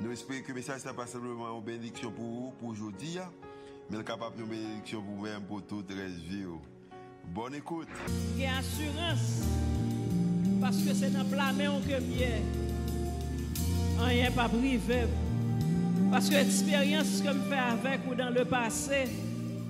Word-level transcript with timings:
Nous 0.00 0.12
espérons 0.12 0.42
que 0.42 0.48
le 0.48 0.54
message 0.54 0.84
n'est 0.84 0.92
pas 0.92 1.06
simplement 1.06 1.58
une 1.58 1.64
bénédiction 1.64 2.12
pour 2.12 2.24
vous, 2.24 2.52
pour 2.58 2.68
aujourd'hui, 2.68 3.18
mais 3.90 4.04
capable 4.04 4.36
de 4.36 4.44
bénédiction 4.44 5.02
pour 5.02 5.16
vous-même, 5.16 5.42
pour 5.42 5.62
toute 5.62 5.90
la 5.90 6.06
vie. 6.06 6.44
Bonne 7.34 7.56
écoute. 7.56 7.88
Il 8.36 8.44
assurance, 8.44 9.42
parce 10.60 10.76
que 10.78 10.94
c'est 10.94 11.10
dans 11.10 11.26
la 11.36 11.52
main 11.52 11.80
que 11.80 12.00
bien. 12.00 12.40
Rien 13.98 14.30
pas 14.30 14.48
privé. 14.48 15.02
Parce 16.12 16.30
que 16.30 16.34
l'expérience 16.36 17.20
que 17.20 17.32
je 17.32 17.38
fais 17.50 17.58
avec 17.58 18.00
ou 18.08 18.14
dans 18.14 18.30
le 18.30 18.44
passé, 18.44 19.08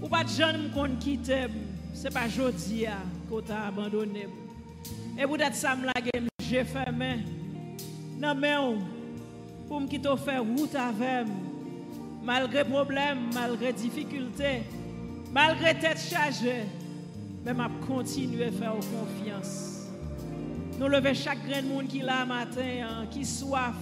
ou 0.03 0.09
pas 0.09 0.25
de 0.25 0.29
gens 0.29 0.53
qui 0.53 0.81
me 0.81 1.01
quittent, 1.01 1.51
ce 1.95 2.05
n'est 2.05 2.11
pas 2.11 2.27
aujourd'hui 2.27 2.85
qu'on 3.31 3.41
t'a 3.41 3.69
abandonné. 3.69 4.29
Et 5.19 5.27
peut-être 5.27 5.55
ça 5.55 5.75
me 5.75 5.87
l'a 5.87 5.93
j'ai 6.49 6.65
fait, 6.65 6.91
mais 6.93 7.19
non, 8.19 8.35
mais 8.35 8.55
pour 9.69 9.81
me 9.81 9.87
quitter 9.87 10.17
faire 10.25 10.43
route 10.43 10.75
avec 10.75 11.27
malgré 12.23 12.65
problème, 12.65 13.19
malgré 13.35 13.73
difficulté, 13.73 14.63
malgré 15.33 15.79
tête 15.79 15.99
chargée, 15.99 16.65
mais 17.45 17.55
m'a 17.55 17.71
continuer 17.87 18.47
à 18.47 18.53
faire 18.53 18.75
confiance. 18.75 19.87
Nous 20.79 20.89
levons 20.89 21.15
chaque 21.15 21.47
grain 21.47 21.63
de 21.63 21.69
monde 21.69 21.87
qui 21.87 22.01
là 22.01 22.25
matin, 22.25 22.61
hein, 22.83 23.07
qui 23.11 23.25
soif, 23.25 23.75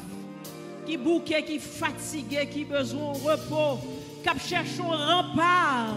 qui 0.84 0.96
bouquet, 0.96 1.42
qui 1.44 1.58
fatigué, 1.58 2.48
qui 2.50 2.64
besoin 2.64 3.12
de 3.12 3.18
repos, 3.18 3.80
qui 4.22 4.48
cherche 4.48 4.80
un 4.80 5.22
rempart. 5.22 5.94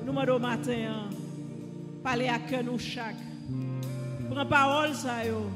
Nous 0.00 0.06
demandons 0.06 0.38
matin, 0.38 0.72
hein, 0.88 1.10
parler 2.02 2.28
à 2.28 2.38
que 2.38 2.62
nous 2.62 2.78
chaque. 2.78 3.16
Prends 4.30 4.46
parole 4.46 4.94
ça 4.94 5.26
yo 5.26 5.50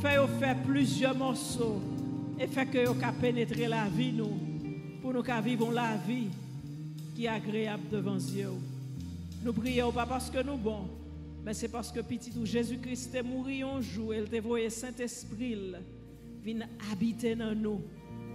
fait 0.00 0.38
faire 0.38 0.56
plusieurs 0.62 1.14
morceaux 1.14 1.80
et 2.38 2.46
fait 2.46 2.66
que 2.66 2.88
vous 2.88 2.94
pénétrer 3.20 3.68
la 3.68 3.84
vie 3.86 4.12
nous 4.12 4.32
pour 5.02 5.12
nous 5.12 5.22
vivre 5.42 5.70
la 5.72 5.96
vie 5.96 6.28
qui 7.14 7.26
est 7.26 7.28
agréable 7.28 7.82
devant 7.90 8.16
Dieu. 8.16 8.48
Nous 9.44 9.52
prions 9.52 9.92
pas 9.92 10.06
parce 10.06 10.30
que 10.30 10.42
nous 10.42 10.56
bons, 10.56 10.88
mais 11.44 11.52
c'est 11.52 11.68
parce 11.68 11.92
que 11.92 12.00
petit 12.00 12.32
Jésus-Christ 12.44 13.14
est 13.14 13.22
mort 13.22 13.46
un 13.76 13.80
jour, 13.82 14.14
il 14.14 14.24
t'a 14.24 14.40
voyé 14.40 14.70
Saint-Esprit 14.70 15.74
vient 16.42 16.66
habiter 16.90 17.34
dans 17.34 17.54
nous, 17.54 17.82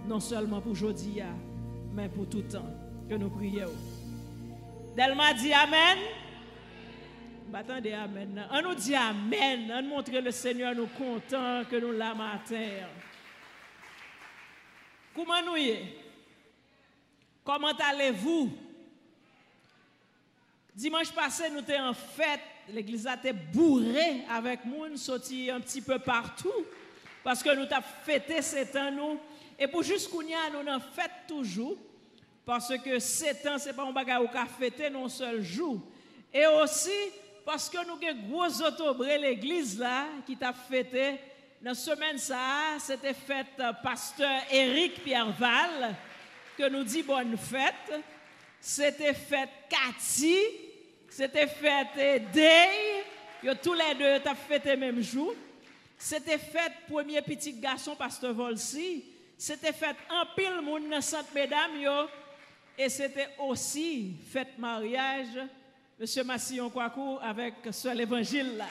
non 0.08 0.20
seulement 0.20 0.60
pour 0.60 0.72
aujourd'hui, 0.72 1.20
mais 1.94 2.08
pour 2.08 2.28
tout 2.28 2.42
temps 2.42 2.70
que 3.08 3.14
nous 3.14 3.30
prions. 3.30 3.70
Delma 4.96 5.34
dit 5.34 5.52
Amen. 5.52 5.98
Attendez, 7.54 7.92
Amen. 7.92 8.46
On 8.50 8.60
nous 8.60 8.74
dit 8.74 8.94
Amen. 8.94 9.72
On 9.72 9.82
montre 9.82 10.10
le 10.10 10.30
Seigneur 10.30 10.74
nous 10.74 10.88
content 10.88 11.62
que 11.70 11.76
nous 11.76 11.92
la 11.92 12.12
matin. 12.12 12.88
Comment 15.14 15.42
nous 15.42 15.56
y 15.56 15.78
Comment 17.44 17.72
allez-vous? 17.78 18.50
Dimanche 20.74 21.12
passé, 21.12 21.48
nous 21.50 21.60
étions 21.60 21.84
en 21.84 21.94
fête. 21.94 22.40
L'église 22.68 23.06
été 23.06 23.32
bourrée 23.32 24.24
avec 24.28 24.64
nous, 24.64 24.96
sorti 24.96 25.48
un 25.48 25.60
petit 25.60 25.80
peu 25.80 26.00
partout. 26.00 26.66
Parce 27.22 27.42
que 27.42 27.54
nous 27.54 27.72
avons 27.72 27.86
fêté 28.04 28.42
cet 28.42 28.74
an, 28.74 28.90
nous. 28.90 29.20
Et 29.58 29.68
pour 29.68 29.84
jusqu'où 29.84 30.20
nous 30.22 30.68
en 30.70 30.80
fête 30.80 31.26
toujours. 31.28 31.78
Parce 32.44 32.76
que 32.78 32.98
cet 32.98 33.46
an, 33.46 33.58
ce 33.58 33.68
n'est 33.68 33.74
pas 33.74 33.84
un 33.84 33.92
bagage 33.92 34.20
au 34.20 34.28
fêter 34.58 34.90
non 34.90 35.08
seul 35.08 35.42
jour. 35.42 35.80
Et 36.34 36.46
aussi, 36.46 36.90
parce 37.46 37.70
que 37.70 37.78
nous 37.86 37.94
avons 38.04 38.28
gros 38.28 38.62
autobré 38.62 39.18
l'église 39.18 39.78
là 39.78 40.06
qui 40.26 40.36
t'a 40.36 40.52
fêté 40.52 41.12
dans 41.62 41.70
la 41.70 41.74
semaine 41.74 42.18
ça 42.18 42.74
c'était 42.80 43.14
fête 43.14 43.46
euh, 43.60 43.72
pasteur 43.84 44.42
Éric 44.50 45.04
Pierreval 45.04 45.94
que 46.58 46.68
nous 46.68 46.82
dit 46.82 47.02
bonne 47.02 47.36
fête. 47.36 48.02
C'était 48.60 49.14
fête 49.14 49.48
Cathy 49.70 50.36
c'était 51.08 51.46
fête 51.46 52.32
Day 52.32 53.04
que 53.40 53.54
tous 53.54 53.74
les 53.74 53.94
deux 53.94 54.20
t'as 54.24 54.34
fêté 54.34 54.76
même 54.76 55.00
jour. 55.00 55.32
C'était 55.96 56.38
fête 56.38 56.72
premier 56.90 57.22
petit 57.22 57.52
garçon 57.52 57.94
pasteur 57.94 58.34
Volsi. 58.34 59.04
C'était 59.38 59.72
fête 59.72 59.96
en 60.10 60.26
pile 60.34 60.60
monde 60.62 60.90
dans 60.90 61.24
Mesdames 61.34 61.80
yo. 61.80 62.08
Et 62.76 62.88
c'était 62.88 63.28
aussi 63.38 64.16
fête 64.30 64.58
mariage 64.58 65.38
Monsieur 65.98 66.24
Massillon 66.24 66.68
Kouakou 66.68 67.16
avec 67.22 67.54
ce 67.70 67.96
l'évangile 67.96 68.58
là. 68.58 68.68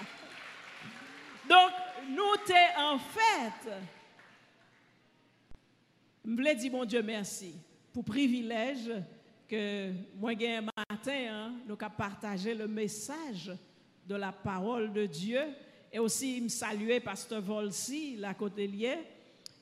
Donc, 1.49 1.71
nous 2.07 2.35
t'es 2.45 2.77
en 2.77 2.99
fait. 2.99 3.71
Je 6.23 6.29
voulais 6.29 6.53
dire, 6.53 6.71
mon 6.71 6.85
Dieu, 6.85 7.01
merci 7.01 7.55
pour 7.91 8.05
privilège 8.05 8.91
que 9.47 9.91
moi, 10.15 10.33
un 10.39 10.61
matin, 10.61 11.27
hein, 11.31 11.53
nous 11.65 11.75
avons 11.79 11.95
partagé 11.97 12.53
le 12.53 12.67
message 12.67 13.51
de 14.07 14.15
la 14.15 14.31
parole 14.31 14.93
de 14.93 15.07
Dieu. 15.07 15.41
Et 15.91 15.97
aussi, 15.97 16.39
me 16.41 16.47
saluer 16.47 16.99
Pasteur 16.99 17.41
Volsi, 17.41 18.17
la 18.17 18.35
côté 18.35 18.69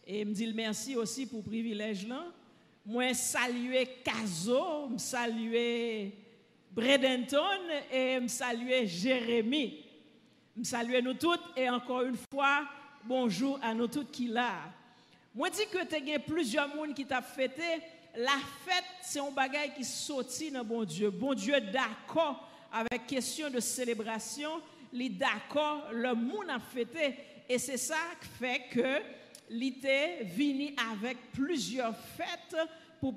Et 0.05 0.25
me 0.25 0.33
dire 0.33 0.51
merci 0.53 0.97
aussi 0.97 1.25
pour 1.25 1.39
le 1.39 1.45
privilège 1.45 2.05
là. 2.07 2.25
Moi, 2.85 3.13
saluer 3.13 3.87
Caso, 4.03 4.89
me 4.89 4.97
saluer 4.97 6.22
Bredenton 6.73 7.59
et 7.91 8.19
me 8.19 8.27
saluer 8.27 8.87
Jérémie. 8.87 9.85
Me 10.55 10.63
saluer 10.63 11.03
nous 11.03 11.13
toutes 11.13 11.43
et 11.55 11.69
encore 11.69 12.01
une 12.01 12.17
fois, 12.31 12.63
bonjour 13.03 13.59
à 13.61 13.75
nous 13.75 13.87
toutes 13.87 14.09
qui 14.09 14.27
là. 14.27 14.53
Moi 15.35 15.51
dis 15.51 15.67
que 15.71 15.85
tu 15.85 16.11
as 16.11 16.19
plusieurs 16.19 16.73
monde 16.75 16.95
qui 16.95 17.05
t'a 17.05 17.21
fêté. 17.21 17.61
La 18.15 18.37
fête, 18.65 18.85
c'est 19.03 19.19
un 19.19 19.29
bagage 19.29 19.75
qui 19.75 19.83
sortit 19.83 20.49
dans 20.49 20.63
bon 20.63 20.83
Dieu. 20.83 21.11
Bon 21.11 21.35
Dieu 21.35 21.61
d'accord 21.61 22.49
avec 22.71 23.05
question 23.05 23.51
de 23.51 23.59
célébration, 23.59 24.49
il 24.91 25.15
d'accord, 25.15 25.89
le 25.91 26.15
monde 26.15 26.49
a 26.49 26.59
fêté 26.59 27.15
et 27.47 27.59
c'est 27.59 27.77
ça 27.77 27.97
qui 28.19 28.27
fait 28.29 28.61
que 28.71 29.01
l'ité 29.51 30.23
vini 30.23 30.75
avec 30.91 31.17
plusieurs 31.33 31.95
fêtes 32.17 32.57
pour 32.99 33.13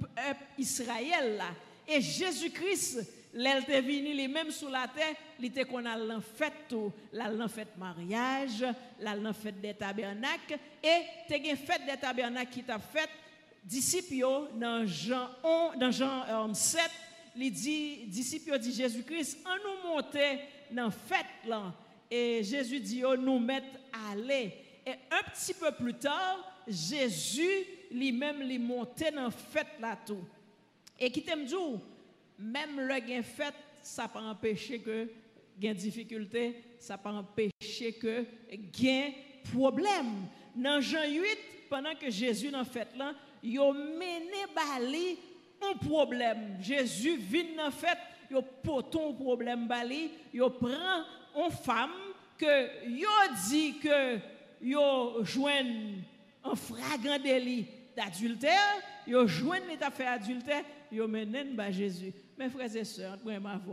Israël. 0.59 1.43
Et 1.89 2.03
Jésus-Christ 2.03 3.16
L'elle 3.37 3.65
est 3.69 3.83
venue 3.83 4.15
les 4.15 4.29
mêmes 4.29 4.51
sous 4.51 4.71
la 4.71 4.89
terre, 4.89 5.15
il 5.39 5.45
était 5.45 5.67
qu'on 5.67 5.85
a 5.85 5.95
l'en 5.95 6.23
fait 6.23 6.55
tout, 6.71 6.91
l'en 7.13 7.49
fait 7.49 7.69
mariage, 7.77 8.65
l'en 8.99 9.33
fait 9.35 9.61
des 9.61 9.75
tabernacles 9.75 10.59
et 10.83 11.03
t'es 11.29 11.39
une 11.39 11.57
fête 11.57 11.85
des 11.87 11.99
tabernacles 11.99 12.51
qui 12.51 12.63
t'a 12.63 12.79
fait 12.79 13.11
disciples 13.63 14.49
dans 14.55 14.87
Jean 14.87 15.29
1 15.45 15.77
dans 15.77 15.91
Jean 15.91 16.55
7, 16.55 16.81
euh, 16.81 16.89
il 17.37 17.53
dit 17.53 18.07
disciples 18.07 18.59
dit 18.59 18.73
Jésus-Christ, 18.73 19.41
on 19.45 19.69
nous 19.69 19.95
monter 19.95 20.39
dans 20.71 20.91
fête 20.91 21.27
là 21.47 21.75
et 22.11 22.43
Jésus 22.43 22.81
dit 22.81 23.05
on 23.05 23.19
nous 23.19 23.39
mettre 23.39 23.67
aller 24.11 24.55
et 24.87 24.93
un 25.11 25.31
petit 25.31 25.53
peu 25.53 25.73
plus 25.73 25.95
tard, 25.95 26.39
Jésus 26.67 27.67
lui-même 27.91 28.41
lui 28.41 28.59
montait 28.59 29.11
dans 29.11 29.31
fête 29.31 29.79
là 29.79 29.99
tout. 30.07 30.25
Et 30.99 31.11
qui 31.11 31.23
t'aime 31.23 31.45
dire 31.45 31.59
même 32.39 32.81
le 32.81 32.99
gain 33.01 33.23
fait, 33.23 33.55
ça 33.83 34.09
pas 34.09 34.21
empêcher 34.21 34.81
que 34.81 35.09
gain 35.59 35.75
difficulté, 35.75 36.57
ça 36.79 36.99
pas 36.99 37.13
empêcher 37.13 37.93
que 37.93 38.25
gain 38.73 39.11
problème. 39.53 40.27
Dans 40.55 40.81
Jean 40.81 41.09
8, 41.09 41.25
pendant 41.69 41.95
que 41.95 42.11
Jésus 42.11 42.51
dans 42.51 42.65
fait 42.65 42.89
là, 42.97 43.13
il 43.43 43.59
a 43.59 43.73
mené 43.73 44.47
bali 44.55 45.19
un 45.63 45.77
problème. 45.77 46.59
Jésus 46.61 47.17
vient 47.17 47.57
dans 47.57 47.71
fait, 47.71 47.99
il 48.31 48.39
poton 48.63 49.15
problème 49.15 49.67
bali, 49.67 50.11
il 50.33 50.41
prend 50.41 51.05
une 51.37 51.51
femme 51.51 51.91
que 52.39 52.87
il 52.87 53.07
dit 53.49 53.79
que 53.79 54.19
il 54.63 54.77
joint 55.23 55.65
un 56.45 56.55
flagrant 56.55 57.19
délit 57.19 57.67
d'adultère, 57.97 58.83
il 59.07 59.27
joint 59.27 59.61
l'état 59.69 59.91
fait 59.91 60.07
adultère, 60.07 60.65
il 60.93 61.03
mené 61.03 61.45
ba 61.45 61.71
Jésus. 61.71 62.13
Mes 62.39 62.51
frères 62.51 62.77
et 62.77 62.85
sœurs, 62.85 63.19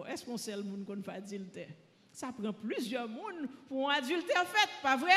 est-ce 0.09 0.23
qu'on 0.25 0.37
sait 0.37 0.55
le 0.55 0.63
monde 0.63 0.85
qu'on 0.85 1.01
fait 1.01 1.17
adultère? 1.17 1.67
Ça 2.11 2.31
prend 2.31 2.53
plusieurs 2.53 3.09
monde 3.09 3.49
pour 3.67 3.89
un 3.89 3.95
adultère 3.95 4.45
fait, 4.47 4.69
pas 4.81 4.95
vrai? 4.95 5.11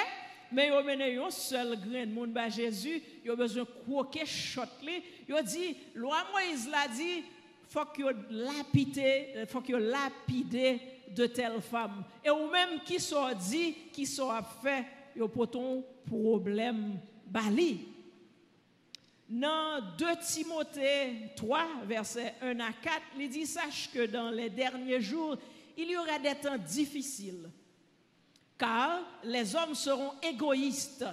Mais 0.50 0.68
yo 0.68 0.82
mené 0.82 1.16
un 1.18 1.30
seul 1.30 1.76
grain 1.76 2.06
de 2.06 2.12
monde 2.12 2.32
ba 2.32 2.48
Jésus, 2.48 3.02
yo 3.24 3.36
besoin 3.36 3.66
croquer 3.84 4.24
shot 4.24 4.62
li. 4.82 5.02
Yo 5.28 5.36
dit 5.42 5.76
loi 5.94 6.18
Moïse 6.32 6.68
l'a 6.68 6.86
dit 6.88 7.24
faut 7.68 7.84
que 7.86 8.02
lapide 8.30 9.48
faut 9.48 9.60
de 11.14 11.26
telle 11.26 11.60
femme. 11.60 12.04
Et 12.24 12.30
ou 12.30 12.48
même 12.48 12.80
qui 12.84 13.00
soit 13.00 13.34
dit, 13.34 13.74
qui 13.92 14.06
soit 14.06 14.42
fait, 14.62 14.84
yo 15.16 15.28
poton 15.28 15.84
problème 16.06 17.00
bali. 17.26 17.88
Dans 19.28 19.82
2 19.98 20.06
Timothée 20.22 21.32
3, 21.34 21.66
versets 21.84 22.34
1 22.40 22.60
à 22.60 22.72
4, 22.72 22.94
il 23.18 23.28
dit 23.28 23.46
Sache 23.46 23.90
que 23.92 24.06
dans 24.06 24.30
les 24.30 24.50
derniers 24.50 25.00
jours, 25.00 25.36
il 25.76 25.90
y 25.90 25.96
aura 25.96 26.18
des 26.20 26.34
temps 26.36 26.56
difficiles, 26.56 27.50
car 28.56 29.00
les 29.24 29.56
hommes 29.56 29.74
seront 29.74 30.12
égoïstes, 30.22 31.04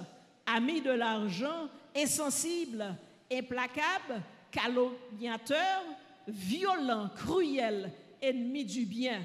amis 0.46 0.80
de 0.80 0.92
l'argent, 0.92 1.68
insensibles, 1.96 2.94
implacables, 3.32 4.22
calomniateurs, 4.52 5.84
violents, 6.28 7.10
cruels, 7.16 7.90
ennemis 8.22 8.64
du 8.64 8.86
bien. 8.86 9.22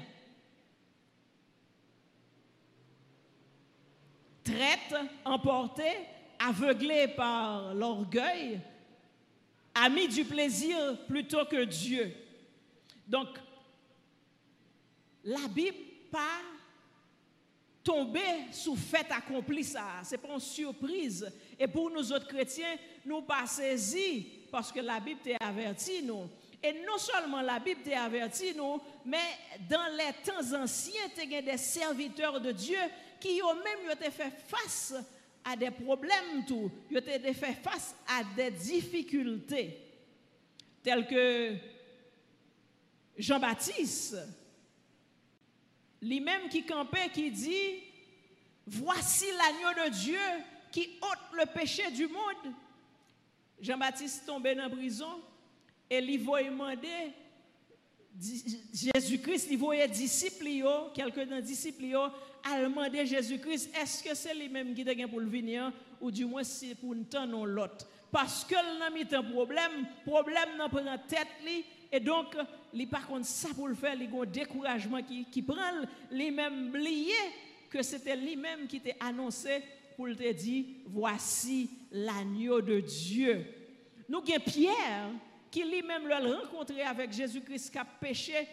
Traite, 4.42 4.96
emportés, 5.24 5.96
aveuglés 6.40 7.08
par 7.08 7.72
l'orgueil, 7.72 8.60
amis 9.80 10.08
du 10.08 10.24
plaisir 10.24 10.98
plutôt 11.06 11.44
que 11.44 11.64
Dieu. 11.64 12.12
Donc, 13.06 13.28
la 15.24 15.48
Bible 15.48 15.76
pas 16.10 16.40
tomber 17.82 18.46
sous 18.52 18.76
fait 18.76 19.06
accompli 19.10 19.64
ça. 19.64 20.00
C'est 20.02 20.18
pas 20.18 20.32
une 20.32 20.40
surprise. 20.40 21.30
Et 21.58 21.66
pour 21.66 21.90
nous 21.90 22.12
autres 22.12 22.28
chrétiens, 22.28 22.76
nous 23.04 23.22
pas 23.22 23.46
saisi 23.46 24.26
parce 24.50 24.70
que 24.70 24.80
la 24.80 25.00
Bible 25.00 25.20
t'a 25.22 25.46
averti 25.46 26.02
nous. 26.02 26.28
Et 26.62 26.72
non 26.86 26.98
seulement 26.98 27.40
la 27.40 27.58
Bible 27.58 27.80
t'a 27.82 28.04
averti 28.04 28.52
nous, 28.54 28.80
mais 29.04 29.18
dans 29.68 29.96
les 29.96 30.12
temps 30.24 30.62
anciens, 30.62 31.08
il 31.22 31.32
y 31.32 31.36
a 31.36 31.42
des 31.42 31.56
serviteurs 31.56 32.40
de 32.40 32.52
Dieu 32.52 32.78
qui 33.18 33.40
ont 33.42 33.54
même 33.54 33.90
été 33.90 34.10
fait 34.10 34.32
face 34.46 34.94
à 35.44 35.56
des 35.56 35.70
problèmes, 35.70 36.44
tout. 36.46 36.70
Ils 36.90 36.98
ont 36.98 37.34
fait 37.34 37.54
face 37.62 37.94
à 38.06 38.22
des 38.36 38.50
difficultés, 38.50 39.76
telles 40.82 41.06
que 41.06 41.56
Jean-Baptiste, 43.16 44.16
lui-même 46.02 46.48
qui 46.48 46.64
campait, 46.64 47.10
qui 47.12 47.30
dit, 47.30 47.82
voici 48.66 49.26
l'agneau 49.32 49.84
de 49.84 49.90
Dieu 49.90 50.18
qui 50.70 50.98
ôte 51.02 51.38
le 51.38 51.46
péché 51.46 51.90
du 51.90 52.06
monde. 52.06 52.54
Jean-Baptiste 53.60 54.24
tombé 54.26 54.54
dans 54.54 54.62
la 54.62 54.70
prison 54.70 55.20
et 55.90 55.98
il 55.98 56.24
va 56.24 56.42
demander 56.42 57.12
Jésus-Christ, 58.18 59.48
il 59.50 59.58
voyait 59.58 59.88
disciples, 59.88 60.64
quelques 60.94 61.24
d'un 61.24 61.40
disciples, 61.40 61.96
à 62.44 63.04
Jésus-Christ, 63.04 63.70
est-ce 63.80 64.02
que 64.02 64.14
c'est 64.14 64.34
lui-même 64.34 64.74
qui 64.74 64.82
est 64.82 65.06
pour 65.06 65.20
le 65.20 65.28
venir, 65.28 65.72
ou 66.00 66.10
du 66.10 66.24
moins 66.24 66.44
c'est 66.44 66.74
pour 66.74 66.94
nous 66.94 67.06
non 67.26 67.44
l'autre? 67.44 67.86
Parce 68.10 68.44
que 68.44 68.54
n'a 68.78 68.90
mis 68.90 69.06
un 69.14 69.22
problème, 69.22 69.86
problème 70.04 70.56
n'a 70.56 70.68
pas 70.68 70.98
tête 70.98 71.28
et 71.92 72.00
donc, 72.00 72.36
il 72.72 72.88
par 72.88 73.06
contre 73.06 73.26
ça 73.26 73.48
pour 73.54 73.68
le 73.68 73.74
faire, 73.74 73.94
il 73.94 74.12
y 74.12 74.16
a 74.16 74.22
un 74.22 74.26
découragement 74.26 75.02
qui, 75.02 75.24
qui 75.24 75.42
prend 75.42 75.56
lui-même 76.10 76.68
oublié 76.68 77.14
que 77.68 77.82
c'était 77.82 78.16
lui-même 78.16 78.66
qui 78.66 78.80
t'a 78.80 78.90
annoncé 79.00 79.62
pour 79.96 80.06
te 80.08 80.32
dire, 80.32 80.64
voici 80.86 81.70
l'agneau 81.90 82.60
de 82.60 82.80
Dieu. 82.80 83.44
Nous 84.08 84.18
avons 84.18 84.44
Pierre 84.44 85.10
qui 85.50 85.64
lui-même 85.64 86.06
l'a 86.06 86.20
rencontré 86.20 86.82
avec 86.82 87.12
Jésus-Christ 87.12 87.70
qui 87.70 87.78
a 87.78 87.84
péché. 87.84 88.46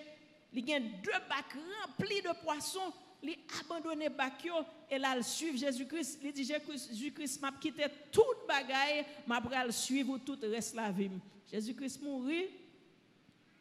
Il 0.53 0.67
y 0.67 0.73
a 0.73 0.79
deux 0.79 1.11
bacs 1.29 1.57
remplis 1.85 2.21
de 2.21 2.43
poissons. 2.43 2.91
Il 3.21 3.31
a 3.31 3.59
abandonné 3.59 4.09
bac 4.09 4.47
et 4.89 4.97
là, 4.97 5.15
il 5.17 5.23
suit 5.23 5.57
Jésus-Christ. 5.57 6.19
Il 6.23 6.31
dit 6.31 6.43
Jésus-Christ 6.43 7.41
m'a 7.41 7.51
quitté 7.51 7.85
toute 8.11 8.47
bagaille, 8.47 9.05
m'a 9.25 9.41
le 9.65 9.71
suivre 9.71 10.17
tout 10.19 10.37
le 10.41 10.49
reste 10.49 10.73
de 10.73 10.77
la 10.77 10.91
vie. 10.91 11.09
Jésus-Christ 11.51 12.01
mourit. 12.01 12.47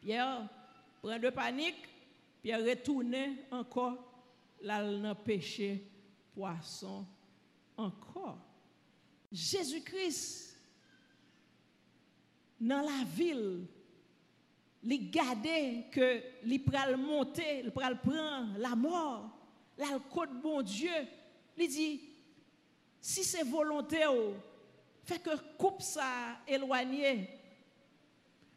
Pierre 0.01 0.47
prend 1.01 1.17
de 1.17 1.29
panique. 1.29 1.87
Pierre 2.41 2.63
retourne 2.63 3.15
encore 3.51 3.97
là, 4.61 4.83
dans 4.83 5.15
péché 5.15 5.83
poisson 6.33 7.05
encore. 7.75 8.37
Jésus-Christ 9.31 10.55
dans 12.59 12.81
la 12.81 13.03
ville, 13.03 13.65
il 14.83 15.11
garder 15.11 15.85
que 15.91 16.21
il 16.45 16.63
pral 16.63 16.97
monter, 16.97 17.63
pral 17.71 17.99
prendre 18.01 18.57
la 18.57 18.75
mort, 18.75 19.36
la 19.77 19.99
côte 20.11 20.41
bon 20.41 20.61
Dieu. 20.61 20.91
Il 21.57 21.67
dit 21.67 22.01
si 22.99 23.23
c'est 23.23 23.43
volontaire, 23.43 24.11
fait 25.03 25.19
que 25.19 25.29
coupe 25.57 25.81
ça 25.81 26.37
éloigné. 26.47 27.29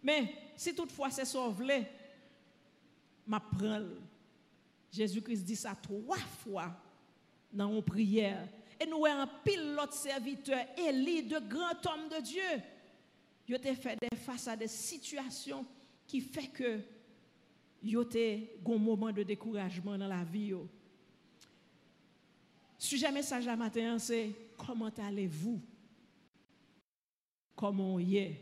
Mais 0.02 0.34
si 0.56 0.75
toutefois 0.75 1.11
c'est 1.11 1.25
sauvé, 1.25 1.87
m'a 3.26 3.40
prend. 3.40 3.82
Jésus-Christ 4.90 5.44
dit 5.44 5.56
ça 5.56 5.76
trois 5.81 6.17
fois 6.17 6.72
dans 7.52 7.72
une 7.72 7.82
prière. 7.82 8.49
Et 8.81 8.87
nous 8.87 9.05
avons 9.05 9.20
un 9.20 9.31
pile 9.44 9.75
l'autre 9.75 9.93
serviteur, 9.93 10.64
Élie, 10.76 11.22
de 11.22 11.38
grand 11.38 11.87
homme 11.87 12.08
de 12.08 12.22
Dieu 12.22 12.62
yo 13.50 13.58
te 13.58 13.75
fait 13.75 13.99
face 14.14 14.46
à 14.46 14.56
des 14.56 14.69
situations 14.69 15.67
qui 16.06 16.20
fait 16.20 16.46
que 16.46 16.81
yo 17.82 18.05
te 18.05 18.38
un 18.64 18.78
moment 18.78 19.11
de 19.11 19.25
découragement 19.25 19.99
dans 19.99 20.06
la 20.06 20.22
vie. 20.22 20.55
Sujet 22.82 23.12
message 23.12 23.44
la 23.44 23.56
matin 23.56 23.99
c'est 23.99 24.31
comment 24.56 24.91
allez-vous? 25.06 25.61
Comment 27.55 28.00
y 28.00 28.17
est? 28.17 28.41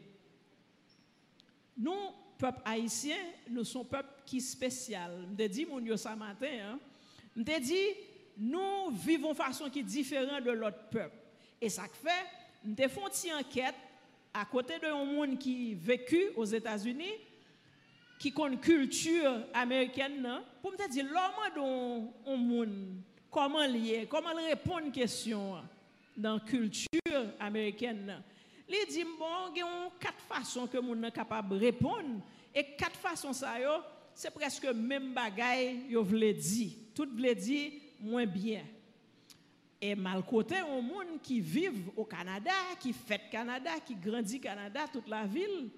Nous 1.76 1.92
peuple 2.38 2.62
haïtien, 2.64 3.16
nous 3.50 3.64
sommes 3.64 3.88
peuple 3.88 4.08
qui 4.24 4.40
spécial. 4.40 5.26
Je 5.36 5.44
dit 5.48 5.66
mon 5.66 5.80
yo 5.80 5.96
ce 5.96 6.14
matin 6.14 6.46
hein. 6.62 6.78
Je 7.36 7.42
dit 7.42 7.74
nous 8.36 8.90
vivons 8.92 9.32
de 9.32 9.36
façon 9.36 9.68
qui 9.68 9.80
est 9.80 9.82
différente 9.82 10.44
de 10.44 10.52
l'autre 10.52 10.88
peuple. 10.88 11.16
Et 11.60 11.68
ça 11.68 11.88
fait, 11.92 12.24
nous 12.64 12.76
fait 12.76 13.28
une 13.28 13.34
enquête 13.34 13.74
à 14.32 14.44
côté 14.44 14.78
de 14.78 14.86
monde 15.04 15.36
qui 15.36 15.74
vécu 15.74 16.28
aux 16.36 16.44
États-Unis, 16.44 17.10
qui 18.20 18.32
une 18.36 18.60
culture 18.60 19.46
américaine, 19.52 20.42
pour 20.62 20.70
me 20.70 20.88
dire, 20.88 21.06
l'homme 21.06 22.12
un 22.24 22.36
monde, 22.36 23.02
comment 23.30 23.66
lier, 23.66 24.06
comment 24.08 24.34
répondre 24.34 24.78
à 24.78 24.82
une 24.82 24.92
question 24.92 25.56
dans 26.16 26.34
la 26.34 26.40
culture 26.40 26.86
américaine. 27.38 28.22
Il 28.68 28.86
dit, 28.90 29.04
bon, 29.04 29.52
il 29.54 29.58
y 29.58 29.62
a 29.62 29.90
quatre 29.98 30.20
façons 30.28 30.66
que 30.66 30.78
monde 30.78 31.04
est 31.04 31.10
capable 31.10 31.58
de 31.58 31.64
répondre, 31.64 32.20
et 32.54 32.64
quatre 32.76 32.96
façons, 32.96 33.32
ça, 33.32 33.54
c'est 34.14 34.30
presque 34.30 34.66
même 34.66 35.14
bagaille, 35.14 35.86
yo 35.88 36.02
vle 36.02 36.34
dire. 36.34 36.72
Tout 36.94 37.08
vle 37.14 37.34
dire 37.34 37.72
moins 38.00 38.26
bien. 38.26 38.64
Et 39.80 39.94
mal 39.94 40.24
côté, 40.24 40.56
un 40.56 40.80
monde 40.80 41.20
qui 41.22 41.40
vit 41.40 41.70
au 41.96 42.04
Canada, 42.04 42.50
qui 42.80 42.92
fait 42.92 43.30
Canada, 43.30 43.70
qui 43.86 43.94
grandit 43.94 44.40
Canada, 44.40 44.86
toute 44.92 45.06
la 45.06 45.24
ville. 45.24 45.70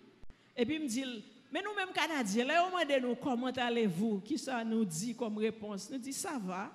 Et 0.57 0.65
puis 0.65 0.77
il 0.77 0.83
me 0.83 0.89
dit, 0.89 1.05
mais 1.53 1.63
nous-mêmes 1.63 1.93
Canadiens, 1.93 2.47
là, 2.47 2.67
on 2.67 2.79
demande 2.79 3.03
nous 3.03 3.15
comment 3.17 3.49
allez-vous? 3.49 4.21
Qui 4.21 4.39
ça 4.39 4.65
nous 4.65 4.87
dit 4.87 5.15
comme 5.15 5.37
réponse? 5.37 5.91
Nous 5.91 5.99
dit 5.99 6.13
ça 6.13 6.39
va. 6.39 6.73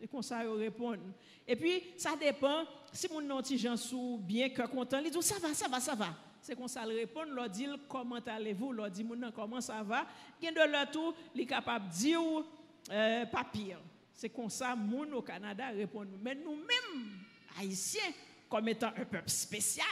Et 0.00 0.08
comme 0.08 0.22
ça, 0.22 0.42
on 0.46 0.54
répond. 0.54 0.96
Et 1.46 1.56
puis, 1.56 1.82
ça 1.96 2.16
dépend. 2.16 2.64
Si 2.92 3.08
mon 3.12 3.20
nom 3.20 3.42
gens 3.42 3.76
sous 3.76 4.18
bien 4.22 4.48
que 4.50 4.62
content, 4.62 5.00
il 5.04 5.10
dit 5.10 5.22
ça 5.22 5.38
va, 5.38 5.52
ça 5.54 5.68
va, 5.68 5.80
ça 5.80 5.94
va. 5.94 6.14
C'est 6.40 6.54
comme 6.54 6.68
ça, 6.68 6.82
il 6.86 6.94
répond, 6.94 7.24
leur 7.24 7.48
dit 7.48 7.66
comment 7.88 8.20
allez-vous, 8.26 8.72
leur 8.72 8.90
dit 8.90 9.02
mon 9.02 9.30
comment 9.30 9.62
ça 9.62 9.82
va? 9.82 10.06
Il 10.42 10.52
de 10.52 10.70
leur 10.70 10.90
tout, 10.90 11.14
il 11.34 11.40
est 11.40 11.46
capable 11.46 11.88
de 11.88 11.94
dire 11.94 12.20
euh, 12.92 13.24
pas 13.24 13.44
pire. 13.44 13.78
C'est 14.12 14.28
comme 14.28 14.50
ça, 14.50 14.76
moun 14.76 15.12
au 15.14 15.22
Canada 15.22 15.68
répond. 15.68 16.06
Mais 16.22 16.34
nous-mêmes, 16.34 17.18
Haïtiens, 17.58 18.12
comme 18.48 18.68
étant 18.68 18.88
un 18.88 19.04
peuple 19.06 19.30
spécial, 19.30 19.86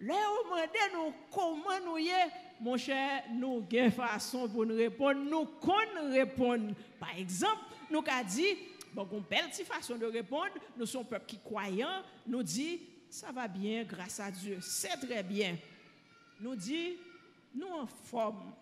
là, 0.00 0.14
on 0.14 0.96
nous 0.96 1.12
comment 1.30 1.80
nous 1.84 1.98
y 1.98 2.08
est, 2.08 2.30
mon 2.58 2.78
cher, 2.78 3.24
nous 3.34 3.62
avons 3.70 3.90
façon 3.90 4.48
pour 4.48 4.64
nous 4.64 4.76
répondre, 4.76 5.20
nous 5.20 5.44
qu'on 5.60 6.10
répondre. 6.10 6.74
Par 6.98 7.16
exemple, 7.18 7.60
nous 7.90 7.98
avons 7.98 8.28
dit, 8.28 8.56
bon, 9.04 9.24
une 9.30 9.64
façon 9.64 9.96
de 9.96 10.06
répondre, 10.06 10.52
nous 10.76 10.86
sommes 10.86 11.02
un 11.02 11.04
peuple 11.04 11.26
qui 11.26 11.38
croyant, 11.38 12.02
nous 12.26 12.42
dit, 12.42 12.80
ça 13.10 13.30
va 13.32 13.46
bien 13.46 13.84
grâce 13.84 14.20
à 14.20 14.30
Dieu, 14.30 14.58
c'est 14.60 14.96
très 14.96 15.22
bien. 15.22 15.56
Nous 16.40 16.56
dit, 16.56 16.96
nous 17.54 17.68
en 17.68 17.86
forme, 17.86 18.52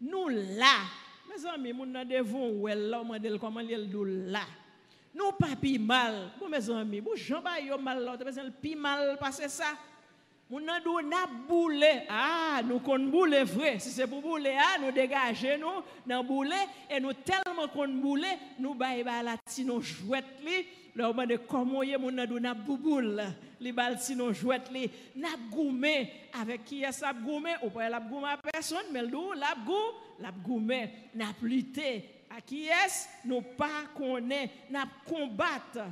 nous 0.00 0.28
là, 0.28 0.80
mes 1.28 1.46
amis, 1.46 1.72
mon 1.72 1.86
nan 1.86 2.06
devon 2.06 2.50
ou 2.50 2.66
là, 2.66 3.02
comment 3.40 3.60
il 3.60 3.90
là. 4.30 4.42
Nous 5.14 5.32
pas 5.32 5.46
mal. 5.78 6.32
Bon 6.40 6.48
mes 6.48 6.70
amis, 6.70 7.00
bon 7.00 7.12
yo 7.14 7.78
mal 7.78 8.02
là, 8.02 8.16
besoin 8.16 8.50
pi 8.50 8.74
mal 8.74 9.18
ça. 9.30 9.76
Moun 10.52 10.66
nan 10.68 10.82
dou 10.84 11.00
boule. 11.48 11.88
Ah, 12.10 12.60
nous 12.62 12.80
kon 12.80 13.08
boule 13.08 13.42
vrai. 13.44 13.78
Si 13.78 13.88
c'est 13.88 14.06
pour 14.06 14.20
boule, 14.20 14.46
ah, 14.48 14.76
nous 14.78 14.92
dégager 14.92 15.56
nous 15.56 15.82
dans 16.06 16.22
boule 16.22 16.52
et 16.90 17.00
nous 17.00 17.14
tellement 17.14 17.68
kon 17.68 17.88
boule, 17.88 18.26
nous 18.58 18.74
bail 18.74 19.02
ba 19.02 19.22
la 19.22 19.38
ti 19.38 19.66
on 19.70 19.78
de 19.78 21.86
yé 21.86 21.96
moun 21.96 22.14
nan 22.14 22.28
dou 22.28 22.38
bouboule. 22.66 23.22
Li 23.60 23.72
bal 23.72 23.98
ti 23.98 24.14
nous 24.14 24.34
jouette 24.34 24.70
li. 24.70 24.90
N'a 25.16 25.38
goumé 25.50 26.12
avec 26.38 26.66
qui 26.66 26.82
est 26.82 26.92
ça 26.92 27.14
goumé? 27.14 27.54
Ou 27.62 27.70
pas 27.70 27.88
la 27.88 28.00
goumé 28.00 28.28
à 28.28 28.36
personne 28.36 28.92
mais 28.92 29.06
dou 29.06 29.32
la 29.32 29.54
gou, 29.64 29.72
la 30.20 30.32
goumé 30.32 30.90
n'a 31.14 31.32
plité. 31.32 32.26
À 32.28 32.42
qui 32.42 32.66
est 32.66 33.08
nous 33.24 33.40
pas 33.40 33.86
connaît, 33.96 34.50
n'a 34.68 34.84
combattre. 35.08 35.86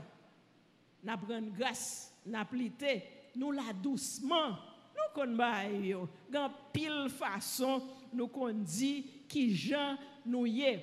N'a 1.02 1.16
prendre 1.16 1.50
grâce, 1.56 2.12
n'a 2.26 2.44
plité 2.44 3.19
nous 3.37 3.52
la 3.52 3.72
doucement. 3.72 4.50
Nous 4.94 5.14
connaissons. 5.14 6.08
Gan 6.30 6.50
pile 6.72 7.08
façon 7.08 7.82
nous 8.12 8.28
qu'on 8.28 8.52
dit 8.52 9.06
qui 9.28 9.54
gens 9.54 9.96
nous 10.26 10.46
y 10.46 10.78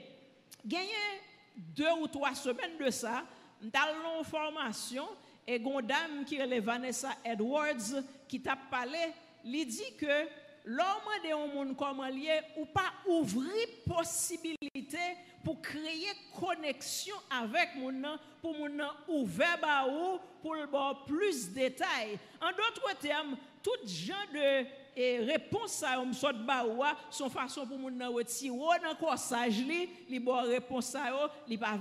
Gagné 0.66 0.89
deux 1.56 1.92
ou 2.01 2.08
trois 2.08 2.36
semaines 2.36 2.77
de 2.80 2.89
ça, 2.89 3.24
dans 3.62 4.24
formation 4.24 5.08
et 5.46 5.60
dame 5.60 6.25
qui 6.25 6.36
est 6.36 6.60
Vanessa 6.60 7.10
Edwards 7.24 8.04
qui 8.27 8.42
t'a 8.42 8.58
parlé, 8.70 9.13
lui 9.46 9.66
dit 9.66 9.96
que 9.98 10.27
l'homme 10.66 11.24
de 11.24 11.54
monde 11.54 11.75
comme 11.75 12.06
lié 12.08 12.42
ou 12.58 12.66
pas 12.66 12.92
ouvrir 13.08 13.68
possibilité 13.86 14.98
pour 15.48 15.62
créer 15.62 16.10
connexion 16.38 17.16
avec 17.32 17.70
mon 17.77 18.18
pour 18.42 18.54
mon 18.54 18.70
ouvert 19.08 19.58
ba 19.62 19.88
ou 19.88 20.20
pour 20.42 20.56
le 20.56 20.68
plus 21.06 21.48
de 21.51 21.54
détails. 21.54 22.20
En 22.42 22.50
d'autres 22.50 23.00
termes, 23.00 23.38
tout 23.63 23.88
genre 23.88 24.18
de 24.34 24.66
et 25.00 25.20
réponse 25.20 25.84
à 25.84 26.00
un 26.00 26.12
sort 26.12 26.34
ba 26.34 26.66
ou 26.66 26.84
son 27.10 27.30
façon 27.30 27.66
pour 27.66 27.77
mon 27.80 28.13
retirer 28.13 28.80
dans 28.84 28.96
corsage 29.00 29.60
li, 29.60 29.88
li 30.10 30.20
bon 30.20 30.42
réponse 30.42 30.96
à 30.96 31.12
yo, 31.12 31.30
li 31.48 31.58
pas 31.58 31.80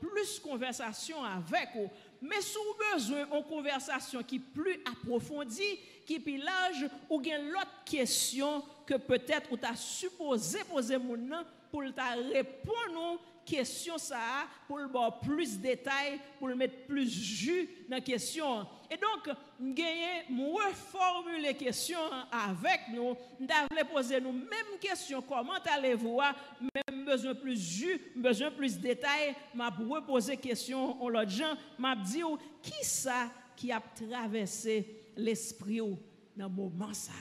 plus 0.00 0.40
conversation 0.40 1.22
avec 1.22 1.68
ou. 1.76 1.88
Mais 2.20 2.40
sous 2.40 2.58
besoin 2.92 3.26
une 3.32 3.44
conversation 3.44 4.24
qui 4.24 4.40
plus 4.40 4.82
approfondie, 4.90 5.78
qui 6.06 6.20
plus 6.20 6.38
large 6.38 6.88
ou 7.08 7.20
bien 7.20 7.38
l'autre 7.38 7.82
question 7.84 8.62
que 8.86 8.94
peut-être 8.94 9.50
ou 9.52 9.56
t'a 9.56 9.74
supposé 9.74 10.60
poser 10.64 10.98
mon 10.98 11.44
pour 11.70 11.82
ta 11.94 12.14
répondre 12.14 13.20
question 13.44 13.98
ça 13.98 14.46
pour 14.66 14.78
le 14.78 14.88
plus 15.20 15.58
de 15.58 15.62
détails 15.62 16.18
pour 16.38 16.48
le 16.48 16.54
mettre 16.54 16.86
plus 16.86 17.10
jus 17.10 17.68
dans 17.88 17.96
la 17.96 18.00
question. 18.00 18.66
Et 18.90 18.96
donc 18.96 19.34
gagner 19.60 20.24
reformuler 20.30 21.54
question 21.54 21.98
avec 22.30 22.80
nous 22.92 23.16
nous 23.38 23.84
poser 23.92 24.20
nous 24.20 24.32
même 24.32 24.78
question 24.80 25.22
comment 25.22 25.54
allez-vous 25.64 26.20
même 26.60 27.04
besoin 27.04 27.34
plus 27.34 27.60
jus 27.60 28.00
besoin 28.16 28.50
plus 28.50 28.78
détails 28.78 29.34
m'a 29.54 29.70
reposer 29.70 30.36
question 30.36 31.02
on 31.02 31.08
l'autre 31.08 31.30
gens 31.30 31.54
m'a 31.78 31.96
dit 31.96 32.22
qui 32.62 32.84
ça 32.84 33.30
qui 33.56 33.72
a 33.72 33.80
traversé 33.80 35.03
l'esprit 35.16 35.80
ou 35.84 35.98
nan 36.38 36.52
mouman 36.52 36.94
sa. 36.96 37.16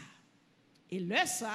E 0.91 0.99
le 1.01 1.23
sa, 1.29 1.53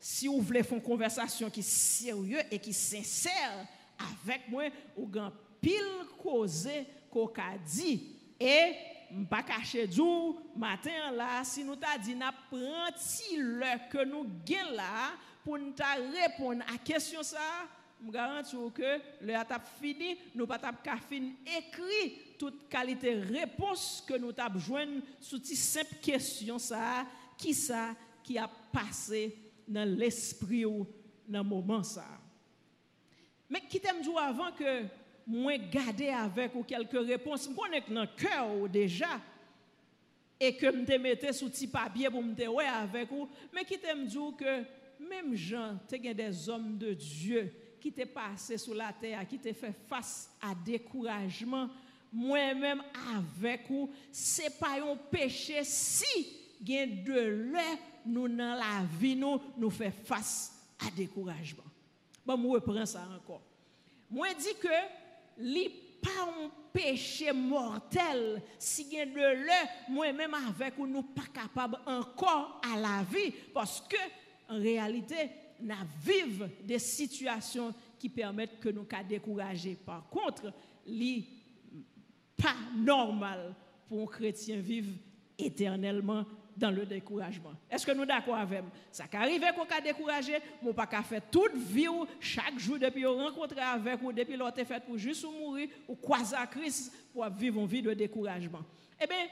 si 0.00 0.30
ou 0.30 0.40
vle 0.44 0.62
fon 0.64 0.80
konversasyon 0.82 1.52
ki 1.52 1.62
serye 1.66 2.46
e 2.48 2.58
ki 2.62 2.72
senser 2.76 3.60
avek 4.00 4.48
mwen 4.52 4.72
ou 4.94 5.08
gan 5.12 5.34
pil 5.60 5.88
koze 6.22 6.82
ko 7.12 7.26
ka 7.34 7.52
di 7.68 7.98
e 8.40 8.56
mpa 9.10 9.42
kache 9.44 9.84
djou 9.90 10.38
matin 10.56 11.12
la 11.18 11.42
si 11.44 11.64
nou 11.66 11.76
ta 11.80 11.96
di 12.00 12.14
na 12.16 12.30
pranti 12.48 13.36
le 13.36 13.74
ke 13.92 14.06
nou 14.08 14.24
gen 14.48 14.72
la 14.78 15.10
pou 15.44 15.58
nou 15.60 15.74
ta 15.76 15.96
repon 15.98 16.64
a 16.64 16.78
kesyon 16.86 17.26
sa 17.26 17.44
je 18.04 18.10
garantis 18.10 18.56
que 18.74 19.00
le 19.20 19.34
a 19.34 19.44
fini, 19.80 20.16
nous 20.34 20.46
pas 20.46 20.58
t'a 20.58 20.72
fini 21.08 21.34
écrit 21.58 22.36
toute 22.38 22.68
qualité 22.68 23.14
réponse 23.14 24.04
que 24.06 24.14
nous 24.14 24.32
t'a 24.32 24.50
joindre 24.56 25.02
sous 25.20 25.40
cette 25.42 25.56
simple 25.56 25.94
question 26.00 26.58
ça, 26.58 27.06
qui 27.36 27.54
ça 27.54 27.94
qui 28.22 28.38
a 28.38 28.48
passé 28.72 29.36
dans 29.66 29.88
l'esprit 29.88 30.64
ou 30.64 30.86
dans 31.28 31.42
le 31.42 31.48
moment 31.48 31.82
ça. 31.82 32.06
Mais 33.48 33.60
qui 33.68 33.80
t'aime 33.80 34.00
dire 34.00 34.18
avant 34.18 34.52
que 34.52 34.84
moi 35.26 35.58
garder 35.58 36.08
avec 36.08 36.54
ou 36.54 36.62
quelques 36.62 37.06
réponses, 37.06 37.48
je 37.48 37.54
connais 37.54 37.82
dans 37.88 38.02
le 38.02 38.08
cœur 38.16 38.68
déjà 38.68 39.20
et 40.38 40.56
que 40.56 40.66
me 40.66 40.98
mettais 40.98 41.32
sous 41.32 41.50
petit 41.50 41.66
papier 41.66 42.08
pour 42.08 42.22
me 42.22 42.48
ouais 42.48 42.66
avec 42.66 43.10
vous, 43.10 43.28
mais 43.52 43.64
qui 43.64 43.78
t'aime 43.78 44.06
dire 44.06 44.32
que 44.38 44.64
même 44.98 45.34
Jean, 45.34 45.78
tu 45.88 45.98
des 45.98 46.48
hommes 46.48 46.78
de 46.78 46.94
Dieu 46.94 47.52
qui 47.80 47.92
t'est 47.92 48.06
passé 48.06 48.58
sur 48.58 48.74
la 48.74 48.92
terre, 48.92 49.26
qui 49.26 49.38
t'est 49.38 49.52
fait 49.52 49.74
face 49.88 50.30
à 50.40 50.54
découragement, 50.54 51.68
moi-même 52.12 52.82
avec 53.16 53.68
vous, 53.68 53.90
c'est 54.10 54.58
pas 54.58 54.80
un 54.80 54.96
péché 55.10 55.62
si 55.64 56.26
gain 56.60 56.86
de 56.86 57.52
lait 57.52 57.78
nous 58.06 58.28
dans 58.28 58.54
la 58.54 58.84
vie 58.98 59.16
nous 59.16 59.40
nous 59.56 59.70
fait 59.70 59.90
face 59.90 60.52
à 60.86 60.90
découragement. 60.90 61.64
Bon, 62.24 62.36
moi 62.36 62.54
reprends 62.54 62.86
ça 62.86 63.06
encore. 63.16 63.42
Moi 64.10 64.28
dis 64.38 64.54
que 64.60 64.68
li 65.38 65.70
pas 66.02 66.22
un 66.22 66.50
péché 66.72 67.32
mortel 67.32 68.42
si 68.58 68.88
gain 68.88 69.06
de 69.06 69.12
le 69.14 69.92
moi-même 69.92 70.34
avec 70.34 70.78
ou 70.78 70.86
nous 70.86 71.02
pas 71.02 71.22
capable 71.32 71.78
encore 71.86 72.60
à 72.64 72.78
la 72.78 73.02
vie 73.02 73.32
parce 73.54 73.80
que 73.82 73.96
en 74.48 74.58
réalité 74.60 75.30
nous 75.62 75.74
vivons 76.02 76.50
des 76.62 76.78
situations 76.78 77.74
qui 77.98 78.08
permettent 78.08 78.60
que 78.60 78.68
nous 78.68 78.86
soyons 78.88 79.06
découragés. 79.08 79.76
Par 79.84 80.08
contre, 80.08 80.52
li 80.86 81.26
pas 82.36 82.54
normal 82.76 83.54
pour 83.88 84.02
un 84.02 84.06
chrétien 84.06 84.58
vivre 84.60 84.92
éternellement 85.38 86.24
dans 86.56 86.70
le 86.70 86.84
découragement. 86.84 87.52
Est-ce 87.70 87.86
que 87.86 87.92
nous 87.92 88.04
d'accord 88.04 88.36
avec 88.36 88.62
Ça 88.90 89.04
arrive 89.12 89.42
qu'on 89.54 89.76
a 89.76 89.80
découragé, 89.80 90.38
mon 90.62 90.72
pas 90.72 90.86
faire 91.02 91.22
toute 91.30 91.54
vie 91.54 91.86
chaque 92.18 92.58
jour 92.58 92.78
depuis 92.78 93.06
rencontrer 93.06 93.60
avec 93.60 94.02
ou 94.02 94.12
depuis 94.12 94.36
l'autre 94.36 94.64
fait 94.64 94.84
pour 94.84 94.98
juste 94.98 95.24
mourir 95.24 95.68
ou 95.88 95.94
croiser 95.96 96.36
Christ 96.50 96.92
pour 97.12 97.26
vivre 97.30 97.60
une 97.60 97.66
vie 97.66 97.82
de 97.82 97.94
découragement. 97.94 98.62
Eh 99.00 99.06
bien, 99.06 99.26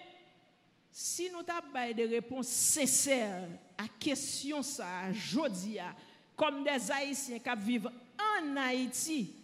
si 0.91 1.31
nous 1.31 1.41
avons 1.41 1.95
des 1.95 2.07
réponses 2.07 2.49
sincères 2.49 3.49
à 3.77 3.85
question 4.01 4.63
ça, 4.63 5.13
jodia, 5.13 5.95
comme 6.39 6.63
des 6.63 6.91
Haïtiens 6.91 7.41
qui 7.41 7.65
vivent 7.67 7.91
en 8.17 8.57
Haïti, 8.57 9.35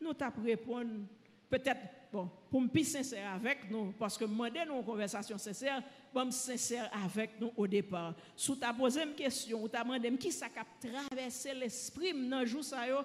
nous 0.00 0.12
avons 0.20 0.42
répondre 0.44 0.90
peut-être 1.50 1.80
bon, 2.12 2.30
pour 2.48 2.60
me 2.60 2.68
plus 2.68 2.84
sincère 2.84 3.32
avec 3.32 3.68
nous, 3.68 3.92
parce 3.98 4.16
que 4.16 4.24
demander 4.24 4.60
nous 4.64 4.76
une 4.76 4.84
conversation 4.84 5.36
sincère, 5.36 5.82
bon 6.14 6.30
sincère 6.30 6.88
avec 7.04 7.40
nous 7.40 7.52
au 7.56 7.66
départ. 7.66 8.14
Si 8.36 8.56
tu 8.56 8.64
as 8.64 8.72
posé 8.72 9.02
une 9.02 9.14
question, 9.14 9.60
ou 9.60 9.68
tu 9.68 9.76
as 9.76 9.82
demandé 9.82 10.16
qui 10.16 10.30
ça 10.30 10.46
a 10.46 10.88
traversé 10.88 11.52
l'esprit 11.52 12.14
dans 12.28 12.46
jour 12.46 12.62
ça 12.62 12.86
yo, 12.86 12.98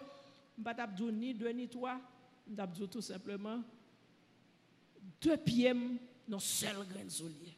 pas 0.63 0.73
dire 0.73 1.11
ni 1.11 1.33
deux 1.33 1.49
ni 1.49 1.67
trois, 1.67 1.99
dire 2.45 2.89
tout 2.89 3.01
simplement 3.01 3.59
deux 5.19 5.37
pieds 5.37 5.73
dans 6.27 6.39
seul 6.39 6.75
grain 6.87 7.09
soulier. 7.09 7.54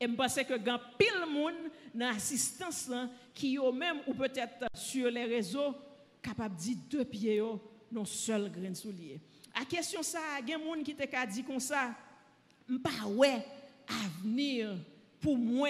Et 0.00 0.06
je 0.06 0.12
pense 0.12 0.34
que 0.34 0.58
grand 0.58 0.80
pile 0.98 1.30
monde 1.30 1.70
dans 1.94 2.08
l'assistance 2.10 2.90
qui 3.32 3.52
yo 3.52 3.72
même 3.72 3.98
ou 4.06 4.14
peut-être 4.14 4.66
sur 4.74 5.10
les 5.10 5.24
réseaux 5.24 5.74
capable 6.20 6.56
de 6.56 6.60
dire 6.60 6.76
deux 6.90 7.04
pieds 7.04 7.42
dans 7.90 8.04
seul 8.04 8.50
grain 8.50 8.74
soulier. 8.74 9.20
A 9.54 9.64
question 9.64 10.02
ça, 10.02 10.18
il 10.40 10.48
y 10.48 10.52
a 10.52 10.58
des 10.58 10.64
gens 10.64 10.82
qui 10.82 10.94
te 10.94 11.32
dit 11.32 11.44
comme 11.44 11.60
ça, 11.60 11.94
pas 12.82 13.06
ouais 13.06 13.46
avenir 13.86 14.76
pour 15.20 15.38
moi, 15.38 15.68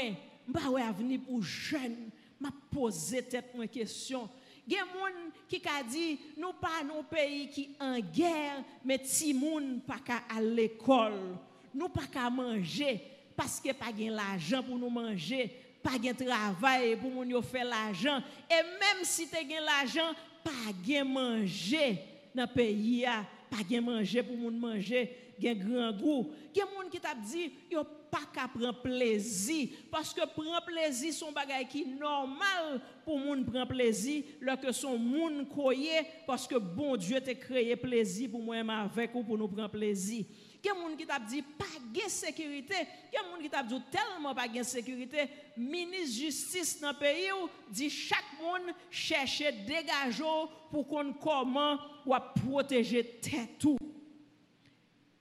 pas 0.52 0.70
ouais 0.70 0.82
avenir 0.82 1.20
pour 1.20 1.42
jeunes, 1.42 2.10
m'a 2.40 2.50
posé 2.70 3.22
tête 3.22 3.50
une 3.54 3.68
question. 3.68 4.28
Il 4.66 4.72
y 4.72 4.76
a 4.78 4.84
des 4.84 4.90
gens 4.90 5.30
qui 5.46 5.62
a 5.68 5.82
dit 5.82 6.18
nous 6.38 6.54
pas 6.54 6.80
un 6.82 7.02
pays 7.02 7.48
qui 7.50 7.76
en 7.78 7.98
guerre, 8.00 8.64
mais 8.82 8.98
ti 8.98 9.34
moun 9.34 9.80
pas 9.86 10.00
à 10.34 10.40
l'école. 10.40 11.36
Nous 11.74 11.88
pas 11.88 12.06
qu'à 12.06 12.30
manger 12.30 13.13
parce 13.36 13.60
que 13.60 13.72
pas 13.72 13.92
gain 13.92 14.10
l'argent 14.10 14.62
pour 14.62 14.78
nous 14.78 14.90
manger, 14.90 15.50
pas 15.82 15.98
gain 15.98 16.14
travail 16.14 16.96
pour 16.96 17.24
nous 17.24 17.42
faire 17.42 17.64
l'argent 17.64 18.22
et 18.50 18.62
même 18.62 19.04
si 19.04 19.28
tu 19.28 19.44
gain 19.44 19.60
l'argent, 19.60 20.14
pas 20.42 20.72
gain 20.86 21.04
manger 21.04 21.98
dans 22.34 22.42
le 22.42 22.48
pays 22.48 23.06
pas 23.54 23.62
gen 23.68 23.84
manger 23.84 24.22
pour 24.22 24.36
moun 24.36 24.58
manger, 24.58 25.10
gen 25.38 25.58
grand 25.58 25.92
goût. 25.92 26.30
Gen 26.54 26.66
moun 26.74 26.90
qui 26.90 26.98
t'a 26.98 27.14
dit 27.14 27.52
yo 27.70 27.84
pas 28.10 28.26
qu'à 28.32 28.48
prendre 28.48 28.80
plaisir 28.82 29.68
parce 29.90 30.12
que 30.12 30.20
prendre 30.26 30.64
plaisir 30.64 31.12
son 31.12 31.32
bagay 31.32 31.64
qui 31.70 31.86
normal 31.86 32.80
pour 33.04 33.18
moun 33.18 33.44
prendre 33.44 33.68
plaisir 33.68 34.24
lorsque 34.40 34.72
son 34.72 34.98
moun 34.98 35.46
koye 35.46 36.02
parce 36.26 36.46
que 36.46 36.56
bon 36.56 36.96
Dieu 36.96 37.20
t'a 37.20 37.34
créé 37.34 37.76
plaisir 37.76 38.30
pour 38.30 38.42
moi 38.42 38.56
avec 38.56 39.14
ou 39.14 39.22
pour 39.22 39.38
nous 39.38 39.48
prendre 39.48 39.70
plaisir. 39.70 40.24
gen 40.64 40.78
moun 40.80 40.96
ki 40.96 41.06
tap 41.08 41.26
di 41.28 41.42
pa 41.58 41.68
gen 41.94 42.10
sekurite, 42.12 42.80
gen 43.12 43.28
moun 43.28 43.42
ki 43.44 43.50
tap 43.52 43.68
di 43.68 43.78
telman 43.92 44.36
pa 44.36 44.46
gen 44.50 44.64
sekurite, 44.66 45.26
minis 45.60 46.16
justice 46.16 46.80
nan 46.82 46.96
peyi 46.98 47.28
ou 47.34 47.50
di 47.68 47.90
chak 47.92 48.34
moun 48.40 48.72
chèche 48.88 49.52
degajo 49.68 50.32
pou 50.72 50.86
kon 50.88 51.12
koman 51.20 51.78
wap 52.08 52.32
proteje 52.40 53.04
tètou. 53.24 53.76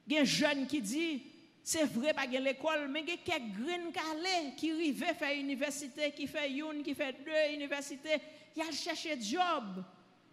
Gen 0.09 0.27
jen 0.27 0.63
ki 0.71 0.81
di, 0.83 1.07
se 1.63 1.83
vre 1.91 2.11
pa 2.15 2.25
gen 2.27 2.43
l'ekol, 2.43 2.87
men 2.91 3.05
gen 3.07 3.19
kek 3.23 3.51
gren 3.57 3.89
kalè 3.95 4.37
ki 4.59 4.71
rive 4.79 5.11
fè 5.19 5.35
universite, 5.39 6.11
ki 6.15 6.27
fè 6.27 6.47
youn, 6.51 6.83
ki 6.83 6.95
fè 6.97 7.11
dè 7.19 7.49
universite, 7.55 8.19
yal 8.55 8.71
chèche 8.75 9.19
job. 9.23 9.83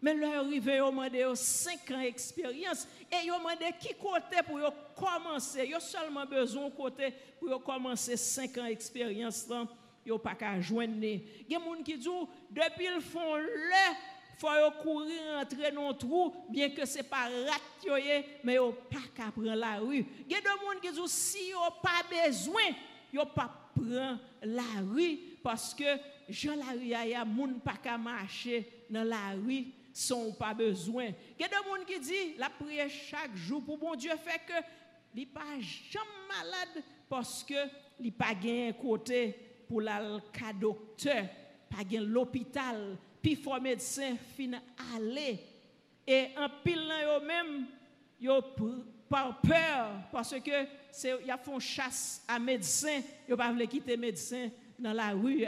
Mais 0.02 0.14
leur 0.14 0.44
arrivé, 0.44 0.76
ils 0.76 0.82
ont 0.82 0.90
demandé 0.90 1.26
5 1.34 1.90
ans 1.90 2.00
d'expérience. 2.00 2.88
Et 3.12 3.26
ils 3.26 3.32
ont 3.32 3.38
demandé 3.38 3.66
qui 3.78 3.94
côté 3.94 4.36
pour 4.46 4.58
commencer? 4.94 5.66
Ils 5.68 5.76
ont 5.76 5.80
seulement 5.80 6.24
besoin 6.24 6.68
de 6.68 6.74
côté 6.74 7.12
pour 7.38 7.62
commencer 7.62 8.16
5 8.16 8.58
ans 8.58 8.66
d'expérience. 8.66 9.46
Ils 10.06 10.08
n'ont 10.08 10.18
pas 10.18 10.34
qu'à 10.34 10.60
joindre. 10.60 10.94
Il 11.02 11.22
y 11.48 11.54
a 11.54 11.58
des 11.58 11.64
gens 11.64 11.82
qui 11.84 11.98
disent, 11.98 12.08
depuis 12.50 12.88
le 12.88 13.00
fond, 13.00 13.36
le 13.36 13.46
faut 14.38 14.48
courir 14.82 15.20
entrer 15.38 15.70
dans 15.70 15.88
le 15.88 15.94
trou, 15.94 16.34
bien 16.48 16.70
que 16.70 16.86
ce 16.86 16.96
n'est 16.96 17.02
pas 17.02 17.28
rat, 17.28 17.60
mais 18.42 18.54
ils 18.54 18.56
n'ont 18.56 18.72
pas 18.72 18.96
qu'à 19.14 19.30
prendre 19.30 19.54
la 19.54 19.76
rue. 19.76 20.06
Il 20.26 20.32
y 20.32 20.34
a 20.34 20.40
des 20.40 20.46
gens 20.46 20.80
qui 20.80 20.90
disent, 20.90 21.12
si 21.12 21.48
ils 21.48 21.52
n'ont 21.52 21.78
pas 21.82 22.02
besoin, 22.26 22.62
ils 23.12 23.18
n'ont 23.18 23.26
pas 23.26 23.50
prendre 23.76 24.18
la 24.42 24.62
rue, 24.90 25.18
parce 25.42 25.74
que 25.74 25.84
Jean 26.26 26.56
la 26.56 26.72
rue, 26.72 26.80
il 26.80 26.88
y 26.88 26.94
a 26.94 27.04
des 27.04 27.30
gens 27.36 27.58
pas 27.62 27.76
qu'à 27.76 27.98
marcher 27.98 28.66
dans 28.88 29.04
la 29.04 29.32
rue 29.44 29.66
sont 29.92 30.32
pas 30.32 30.54
besoin. 30.54 31.06
Il 31.38 31.42
y 31.42 31.44
a 31.44 31.48
des 31.48 31.54
gens 31.54 31.84
qui 31.86 32.00
disent 32.00 32.38
la 32.38 32.50
prière 32.50 32.88
chaque 32.90 33.34
jour 33.34 33.64
pour 33.64 33.78
bon 33.78 33.94
Dieu 33.94 34.10
fait 34.22 34.40
que 34.46 34.64
il 35.14 35.26
pas 35.26 35.58
jamais 35.90 36.06
malade 36.28 36.84
parce 37.08 37.42
que 37.42 37.68
il 37.98 38.12
pas 38.12 38.34
un 38.44 38.72
côté 38.72 39.36
pour 39.68 39.80
la 39.80 40.20
docteur, 40.60 41.26
pas 41.68 41.84
gain 41.84 42.02
l'hôpital, 42.02 42.96
puis 43.22 43.36
faut 43.36 43.58
médecin 43.60 44.16
fin 44.36 44.52
aller. 44.96 45.38
Et 46.06 46.28
en 46.36 46.48
pile 46.64 46.86
là 46.86 47.20
même 47.20 47.66
yo 48.20 48.40
par 49.08 49.40
peur 49.40 49.90
parce 50.12 50.34
que 50.40 50.66
c'est 50.92 51.16
font 51.44 51.58
chasse 51.58 52.24
à 52.26 52.38
médecin, 52.38 53.00
yo 53.28 53.36
pas 53.36 53.52
veulent 53.52 53.68
quitter 53.68 53.96
médecin 53.96 54.50
dans 54.78 54.92
la 54.92 55.10
rue 55.10 55.44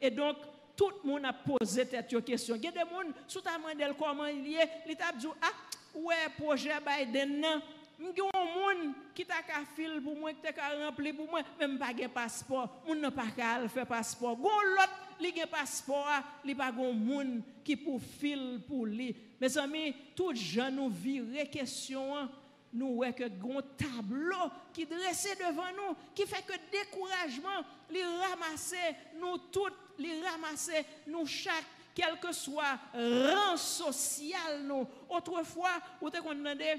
et 0.00 0.10
donc 0.10 0.36
tout 0.82 0.92
le 1.04 1.10
monde 1.10 1.24
a 1.24 1.32
posé 1.32 1.86
cette 1.88 2.24
question. 2.24 2.56
Il 2.56 2.64
y 2.64 2.68
a 2.68 2.72
des 2.72 2.80
gens, 2.80 3.12
sous 3.28 3.40
ta 3.40 3.56
demandé 3.56 3.86
comment 3.96 4.26
il 4.26 4.56
est, 4.56 4.68
il 4.88 4.96
t'a 4.96 5.12
dit, 5.12 5.28
ah, 5.40 5.46
ouais, 5.94 6.28
projet 6.36 6.72
Biden, 6.84 7.40
non. 7.40 7.62
Il 8.00 8.06
y 8.06 8.08
a 8.08 8.12
des 8.12 8.18
gens 8.18 8.92
qui 9.14 9.24
t'a 9.24 9.34
fil 9.76 10.00
pour 10.02 10.16
moi, 10.16 10.32
qui 10.32 10.40
t'a 10.40 10.52
qu'à 10.52 10.70
remplir 10.84 11.14
pour 11.14 11.30
moi, 11.30 11.40
même 11.60 11.78
pas 11.78 11.92
de 11.92 12.08
passeport. 12.08 12.82
Moun 12.84 13.00
n'a 13.00 13.12
pas 13.12 13.30
qu'à 13.36 13.68
faire 13.68 13.86
passeport. 13.86 14.36
Gon 14.36 14.48
l'autre, 14.48 14.98
li 15.20 15.30
gen 15.36 15.46
passeport, 15.46 16.24
li 16.44 16.54
pas 16.54 16.72
gon 16.72 16.92
moun 16.92 17.42
qui 17.62 17.76
pour 17.76 18.00
fil 18.00 18.60
pour 18.66 18.86
lui. 18.86 19.14
Mes 19.40 19.56
amis, 19.58 19.94
tout 20.16 20.34
gens 20.34 20.70
nous 20.72 20.88
virer 20.88 21.46
question 21.46 22.28
nous 22.72 22.94
voyons 22.94 23.12
que 23.12 23.28
grand 23.28 23.60
tableau 23.76 24.50
qui 24.72 24.86
dressé 24.86 25.34
devant 25.36 25.70
nous, 25.76 25.94
qui 26.14 26.26
fait 26.26 26.42
que 26.42 26.54
découragement, 26.70 27.66
les 27.90 28.02
ramasser, 28.02 28.96
nous 29.20 29.36
toutes, 29.50 29.74
les 29.98 30.20
ramasser, 30.22 30.84
nous 31.06 31.26
chaque, 31.26 31.64
quel 31.94 32.18
que 32.18 32.32
soit 32.32 32.78
rang 32.94 33.56
social. 33.56 34.72
Autrefois, 35.08 35.72
vous 36.00 36.08
avez 36.08 36.34
demandé, 36.34 36.74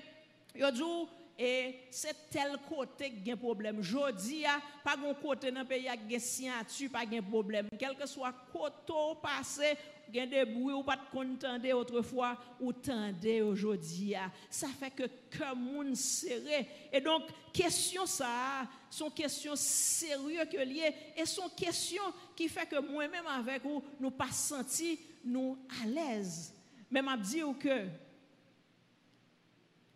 vous 0.55 0.71
dit, 0.71 1.09
et 1.37 1.75
c'est 1.89 2.29
tel 2.29 2.57
côté 2.69 3.11
qui 3.11 3.31
a 3.31 3.33
un 3.33 3.37
problème. 3.37 3.81
Je 3.81 4.11
dis, 4.13 4.43
pas 4.83 4.95
de 4.95 5.21
côté 5.21 5.51
dans 5.51 5.61
le 5.61 5.65
pays 5.65 5.87
qui 6.07 6.15
a 6.15 6.19
signature, 6.19 6.91
pas 6.91 7.05
de 7.05 7.19
problème. 7.21 7.67
Quel 7.79 7.95
que 7.95 8.05
soit 8.05 8.33
côté 8.51 8.93
passé, 9.21 9.75
gen 10.11 10.29
des 10.29 10.45
bruits 10.45 10.73
ou 10.73 10.83
pas 10.83 10.95
de 10.95 11.01
contenter 11.11 11.73
autrefois 11.73 12.37
ou 12.59 12.71
tendez 12.71 13.41
aujourd'hui 13.41 14.13
ça 14.49 14.67
fait 14.67 14.91
que 14.91 15.03
cœur 15.35 15.55
moun 15.55 15.95
serré 15.95 16.67
et 16.91 17.01
donc 17.01 17.23
question 17.51 18.05
ça 18.05 18.67
sont 18.89 19.09
questions 19.09 19.55
sérieuses 19.55 20.49
que 20.51 20.57
liées 20.57 20.93
et 21.15 21.25
sont 21.25 21.49
questions 21.49 22.03
qui 22.35 22.47
fait 22.47 22.67
que 22.67 22.79
moi-même 22.79 23.27
avec 23.27 23.63
vous 23.63 23.83
nous 23.99 24.11
pas 24.11 24.31
senti 24.31 24.99
nous 25.25 25.57
à 25.81 25.87
l'aise 25.87 26.53
même 26.91 27.07
à 27.07 27.17
dire 27.17 27.47
que 27.59 27.87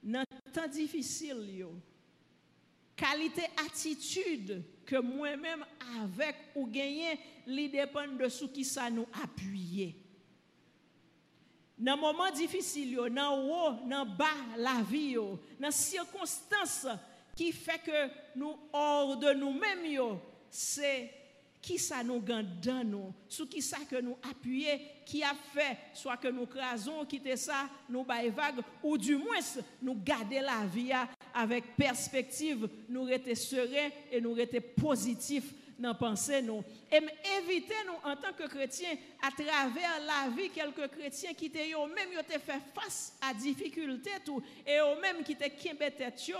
dans 0.03 0.23
temps 0.53 0.67
difficile 0.67 1.57
yo 1.57 1.71
qualité 2.97 3.43
attitude 3.65 4.63
que 4.85 4.99
moi-même 4.99 5.63
avec 6.03 6.35
ou 6.55 6.65
gagner, 6.65 7.19
dépend 7.45 8.07
de 8.07 8.27
ce 8.27 8.45
qui 8.45 8.67
nous 8.91 9.07
appuyer. 9.23 9.95
Dans 11.77 11.95
moment 11.95 12.31
difficile, 12.31 12.95
dans 13.11 13.39
haut, 13.39 13.87
dans 13.87 14.05
bas 14.05 14.25
la 14.57 14.81
vie, 14.81 15.15
dans 15.59 15.71
circonstances 15.71 16.87
qui 17.35 17.51
fait 17.51 17.79
que 17.79 18.09
nous 18.35 18.57
hors 18.73 19.15
de 19.17 19.33
nous-mêmes, 19.33 20.17
c'est 20.49 21.11
qui 21.61 21.77
ça 21.77 22.03
nous 22.03 22.19
dans 22.19 22.83
nous, 22.83 23.13
sur 23.27 23.49
qui 23.49 23.61
ça 23.61 23.77
que 23.89 23.99
nous 23.99 24.17
appuyer, 24.29 24.79
qui 25.05 25.23
a 25.23 25.33
fait, 25.53 25.77
soit 25.93 26.17
que 26.17 26.27
nous 26.27 26.45
crasons, 26.45 27.05
quitter 27.05 27.35
ça, 27.35 27.69
nous 27.89 28.03
baillons 28.03 28.31
vague, 28.31 28.61
ou 28.83 28.97
du 28.97 29.15
moins 29.15 29.39
nous 29.81 29.95
garder 29.95 30.39
la 30.39 30.65
vie 30.65 30.91
avec 31.33 31.75
perspective, 31.75 32.69
nous 32.89 33.03
rester 33.03 33.35
sereins 33.35 33.89
et 34.11 34.21
nous 34.21 34.33
rester 34.33 34.61
positifs 34.61 35.53
dans 35.77 35.93
pensée 35.93 36.41
nous. 36.41 36.63
Et 36.91 36.97
éviter 37.41 37.75
nous 37.85 38.09
en 38.09 38.15
tant 38.15 38.33
que 38.33 38.47
chrétiens 38.47 38.95
à 39.21 39.31
travers 39.31 39.99
la 40.05 40.29
vie 40.35 40.49
quelques 40.49 40.87
chrétiens 40.89 41.33
qui 41.33 41.49
te 41.49 41.57
même 41.57 42.23
fait 42.27 42.61
face 42.73 43.17
à 43.21 43.33
difficultés 43.33 44.11
et 44.65 44.77
eux 44.77 45.01
même 45.01 45.23
qui 45.23 45.35
te 45.35 45.43
tête 45.43 46.31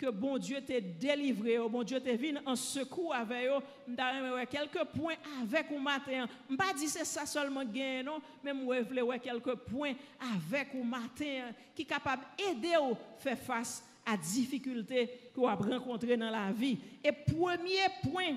que 0.00 0.08
bon 0.08 0.38
Dieu 0.38 0.62
t'a 0.62 0.80
délivré, 0.80 1.58
oh, 1.58 1.68
bon 1.68 1.82
Dieu 1.82 2.00
t'a 2.00 2.16
venu 2.16 2.38
en 2.46 2.56
secours 2.56 3.14
avec 3.14 3.46
eux. 3.48 3.62
M'ta 3.86 4.46
quelques 4.46 4.84
points 4.96 5.16
avec 5.42 5.70
vous 5.70 5.78
matin. 5.78 6.26
M'pas 6.48 6.72
dit 6.72 6.88
c'est 6.88 7.04
ça 7.04 7.26
seulement 7.26 7.64
gain 7.64 8.02
non, 8.02 8.18
mais 8.42 8.54
moi 8.54 8.80
voulais 8.80 9.18
quelques 9.18 9.56
points 9.56 9.92
avec 10.34 10.68
vous 10.74 10.84
matin 10.84 11.52
qui 11.74 11.84
capable 11.84 12.22
aider 12.38 12.72
à 12.72 12.94
faire 13.18 13.38
face 13.38 13.84
à 14.06 14.16
difficultés 14.16 15.06
que 15.34 15.40
vous 15.40 15.44
rencontrer 15.44 16.16
dans 16.16 16.30
la 16.30 16.50
vie. 16.50 16.78
Et 17.04 17.12
premier 17.12 17.86
point 18.10 18.36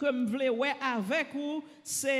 ke 0.00 0.10
m 0.14 0.24
vle 0.30 0.48
wè 0.62 0.72
avèk 0.90 1.34
ou, 1.38 1.60
se, 1.84 2.12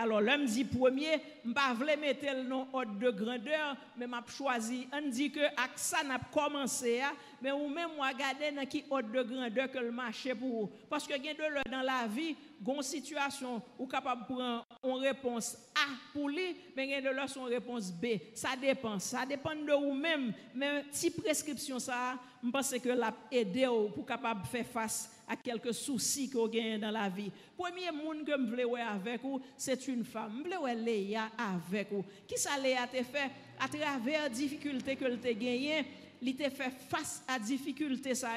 alò 0.00 0.18
lèm 0.24 0.46
di 0.48 0.64
pwemye, 0.68 1.18
m 1.44 1.54
pa 1.56 1.68
vle 1.76 1.96
metel 2.00 2.42
non 2.48 2.70
od 2.76 2.96
de 3.00 3.12
grandeur, 3.16 3.76
men 3.98 4.10
m 4.10 4.16
ap 4.18 4.30
chwazi, 4.32 4.84
an 4.96 5.10
di 5.12 5.28
ke 5.34 5.50
ak 5.60 5.76
sa 5.80 6.02
nap 6.06 6.28
komanse 6.34 6.96
ya, 6.98 7.12
men 7.42 7.54
ou 7.54 7.68
men 7.72 7.90
m 7.92 8.00
wagade 8.02 8.52
nan 8.56 8.68
ki 8.70 8.84
od 8.92 9.08
de 9.12 9.24
grandeur 9.28 9.70
ke 9.72 9.82
l'mache 9.84 10.36
pou 10.38 10.64
ou. 10.64 10.70
Paske 10.90 11.18
gen 11.22 11.38
de 11.38 11.50
lè 11.58 11.64
nan 11.72 11.84
la 11.86 12.04
vi, 12.10 12.34
gon 12.64 12.80
situasyon 12.86 13.60
ou 13.76 13.88
kapab 13.90 14.24
pran 14.30 14.62
on 14.80 15.02
repons 15.04 15.54
A 15.76 15.90
pou 16.14 16.30
li, 16.32 16.54
men 16.72 16.88
gen 16.88 17.04
de 17.04 17.12
lè 17.12 17.26
son 17.28 17.50
repons 17.52 17.90
B. 18.00 18.16
Sa 18.38 18.54
depan, 18.56 18.96
sa 19.02 19.26
depan 19.28 19.60
de 19.66 19.74
ou 19.76 19.92
men, 19.92 20.30
men 20.56 20.86
ti 20.94 21.12
preskripsyon 21.12 21.82
sa, 21.84 22.16
m 22.40 22.54
pense 22.54 22.80
ke 22.80 22.96
l'ap 22.96 23.28
ede 23.34 23.66
ou 23.68 23.90
pou 23.92 24.06
kapab 24.08 24.46
fè 24.48 24.64
fass 24.64 25.15
à 25.28 25.36
quelques 25.36 25.74
soucis 25.74 26.30
qu'on 26.30 26.48
gagne 26.48 26.80
dans 26.80 26.90
la 26.90 27.08
vie. 27.08 27.30
Premier 27.56 27.90
monde 27.90 28.24
que 28.24 28.32
je 28.32 28.42
voulais 28.42 28.82
avec 28.82 29.22
vous, 29.22 29.40
c'est 29.56 29.88
une 29.88 30.04
femme. 30.04 30.32
Je 30.38 30.56
voulais 30.56 31.16
avec 31.16 31.92
vous. 31.92 32.04
Qui 32.26 32.38
ça 32.38 32.58
Léa 32.58 32.86
t'a 32.86 33.02
fait 33.02 33.30
à 33.58 33.68
travers 33.68 34.30
difficultés 34.30 34.96
que 34.96 35.04
tu 35.16 35.28
as 35.28 35.32
gagnées, 35.34 35.84
il 36.22 36.36
t'a 36.36 36.50
fait 36.50 36.72
face 36.88 37.22
à 37.28 37.38
difficultés 37.38 38.14
ça 38.14 38.30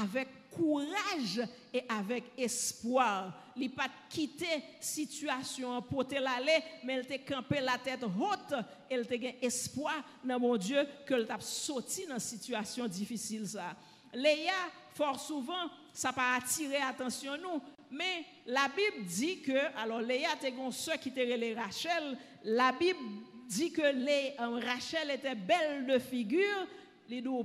avec 0.00 0.28
courage 0.50 1.40
et 1.72 1.82
avec 1.88 2.24
espoir. 2.36 3.32
Il 3.56 3.70
pas 3.70 3.88
quitté 4.08 4.46
la 4.46 4.62
situation 4.80 5.82
pour 5.82 6.06
te 6.06 6.14
l'aller, 6.14 6.62
mais 6.84 6.98
il 7.00 7.06
t'a 7.06 7.18
campé 7.18 7.60
la 7.60 7.78
tête 7.78 8.02
haute 8.02 8.54
il 8.90 9.06
t'a 9.06 9.14
espoir 9.46 10.02
dans 10.24 10.38
mon 10.38 10.56
Dieu 10.56 10.86
que 11.06 11.22
t'a 11.22 11.38
sorti 11.40 12.06
dans 12.06 12.18
situation 12.18 12.86
difficile. 12.86 13.46
Ça. 13.46 13.76
Léa, 14.14 14.52
fort 14.94 15.20
souvent, 15.20 15.70
ça 15.92 16.12
pas 16.12 16.34
attiré 16.34 16.76
attention 16.76 17.32
nous, 17.36 17.60
mais 17.90 18.24
la 18.46 18.68
Bible 18.68 19.06
dit 19.06 19.40
que, 19.40 19.76
alors 19.76 20.00
Léa 20.00 20.34
était 20.34 20.50
une 20.50 20.72
soeur 20.72 20.98
qui 20.98 21.08
était 21.10 21.54
Rachel, 21.54 22.16
la 22.44 22.72
Bible 22.72 22.98
dit 23.46 23.72
que 23.72 23.82
les, 23.82 24.34
euh, 24.38 24.60
Rachel 24.64 25.10
était 25.10 25.34
belle 25.34 25.86
de 25.86 25.98
figure, 25.98 26.66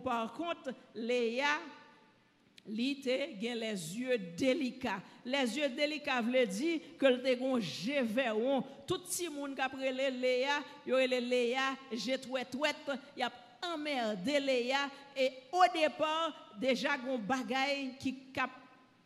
par 0.04 0.34
contre 0.34 0.72
Léa 0.94 1.60
li 2.68 2.96
te 3.02 3.16
gen 3.40 3.60
les 3.60 3.98
yeux 3.98 4.18
délicats. 4.38 5.02
Les 5.26 5.58
yeux 5.58 5.70
délicats 5.70 6.22
veut 6.22 6.46
dire 6.48 6.80
que 6.98 7.06
le 7.06 7.22
te 7.22 7.36
gon 7.36 7.60
jéveron. 7.60 8.64
Tout 8.88 9.06
si 9.10 9.30
moun 9.30 9.56
ka 9.56 9.70
prele 9.70 10.10
Léa, 10.20 10.62
yo 10.86 10.98
le 10.98 11.20
Léa, 11.20 11.76
j'ai 11.92 12.18
y 13.18 13.24
a 13.24 13.32
emmerdé 13.74 14.40
Léa 14.40 14.90
et 15.16 15.32
au 15.52 15.64
départ 15.74 16.34
déjà 16.60 16.98
gon 16.98 17.18
bagay 17.18 17.92
qui 18.00 18.16
cap 18.34 18.50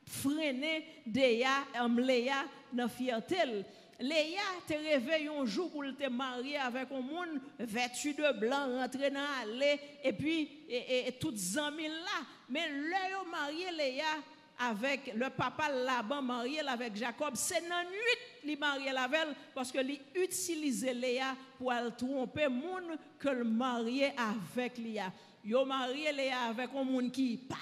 freiner 0.05 0.85
Léa, 1.05 1.65
Léa 1.97 2.45
dans 2.73 2.87
fierté. 2.87 3.37
Léa 3.99 4.41
te 4.65 4.73
réveille 4.73 5.27
un 5.27 5.45
jour 5.45 5.69
pour 5.69 5.83
te 5.83 6.09
marier 6.09 6.57
avec 6.57 6.89
un 6.91 7.01
monde 7.01 7.41
vêtu 7.59 8.13
de 8.13 8.31
blanc, 8.39 8.79
rentrer 8.79 9.09
dans 9.09 9.19
l'allée, 9.19 9.79
et 10.03 10.13
puis 10.13 10.49
et, 10.69 11.07
et, 11.07 11.11
toutes 11.13 11.57
amis 11.57 11.87
là. 11.87 12.25
Mais 12.47 12.67
là, 12.69 13.23
marié 13.29 13.71
Léa 13.71 14.05
avec 14.59 15.13
le 15.15 15.29
papa 15.29 15.69
Laban 15.69 16.21
marié 16.21 16.61
avec 16.61 16.95
Jacob, 16.95 17.31
c'est 17.35 17.61
dans 17.67 17.89
nuit 17.89 18.28
li 18.43 18.55
marié 18.55 18.89
avec 18.89 19.35
parce 19.53 19.71
que 19.71 19.79
li 19.79 19.99
utilisait 20.15 20.93
Léa 20.93 21.35
pour 21.57 21.73
tromper 21.97 22.47
monde 22.47 22.97
que 23.17 23.29
le 23.29 23.43
marié 23.43 24.11
avec 24.17 24.77
Léa. 24.77 25.11
Yo 25.43 25.65
marié 25.65 26.11
Léa 26.11 26.41
avec 26.49 26.69
un 26.75 26.83
monde 26.83 27.11
qui 27.11 27.37
pas 27.37 27.55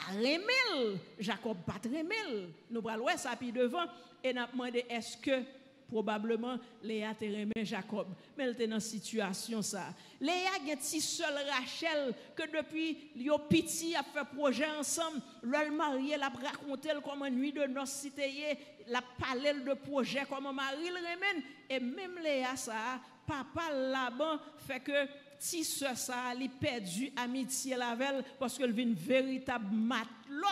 Jacob 1.20 1.58
pas 1.66 1.80
remel. 1.84 2.50
Nous 2.70 2.88
allons 2.88 3.08
ça 3.18 3.36
puis 3.36 3.52
devant 3.52 3.86
et 4.24 4.34
n'a 4.34 4.48
demandé 4.48 4.86
est-ce 4.90 5.18
que 5.18 5.44
probablement 5.88 6.58
Léa 6.84 7.14
te 7.14 7.26
remet 7.26 7.64
Jacob. 7.64 8.08
Mais 8.38 8.46
elle 8.46 8.52
était 8.52 8.68
dans 8.68 8.80
situation 8.80 9.62
ça. 9.62 9.94
Léa 10.20 10.52
a 10.72 10.76
si 10.80 11.02
seul 11.02 11.34
Rachel 11.50 12.14
que 12.36 12.44
depuis 12.56 12.98
yo 13.16 13.38
petit 13.38 13.96
a 13.96 14.04
fait 14.04 14.26
projet 14.36 14.68
ensemble, 14.78 15.22
le 15.42 15.72
marié 15.72 16.18
l'a 16.18 16.30
raconté 16.30 16.90
comme 17.04 17.28
nuit 17.30 17.52
de 17.52 17.64
noces 17.66 17.92
cité 17.92 18.58
la 18.88 19.02
parlé 19.20 19.54
de 19.54 19.74
projet 19.74 20.24
comme 20.30 20.54
mari 20.54 20.90
le 20.90 20.96
remène 20.96 21.44
et 21.70 21.80
même 21.80 22.18
Léa 22.22 22.56
ça 22.56 23.00
papa 23.26 23.72
là-bas 23.72 24.40
fait 24.66 24.80
que 24.80 25.08
si 25.38 25.64
ce 25.64 25.94
ça 25.96 26.30
a 26.30 26.36
perdu 26.60 27.12
amitié 27.16 27.76
avec 27.76 28.26
parce 28.40 28.58
qu'elle 28.58 28.72
vit 28.72 28.84
une 28.84 28.94
véritable 28.94 29.74
matelot 29.76 30.48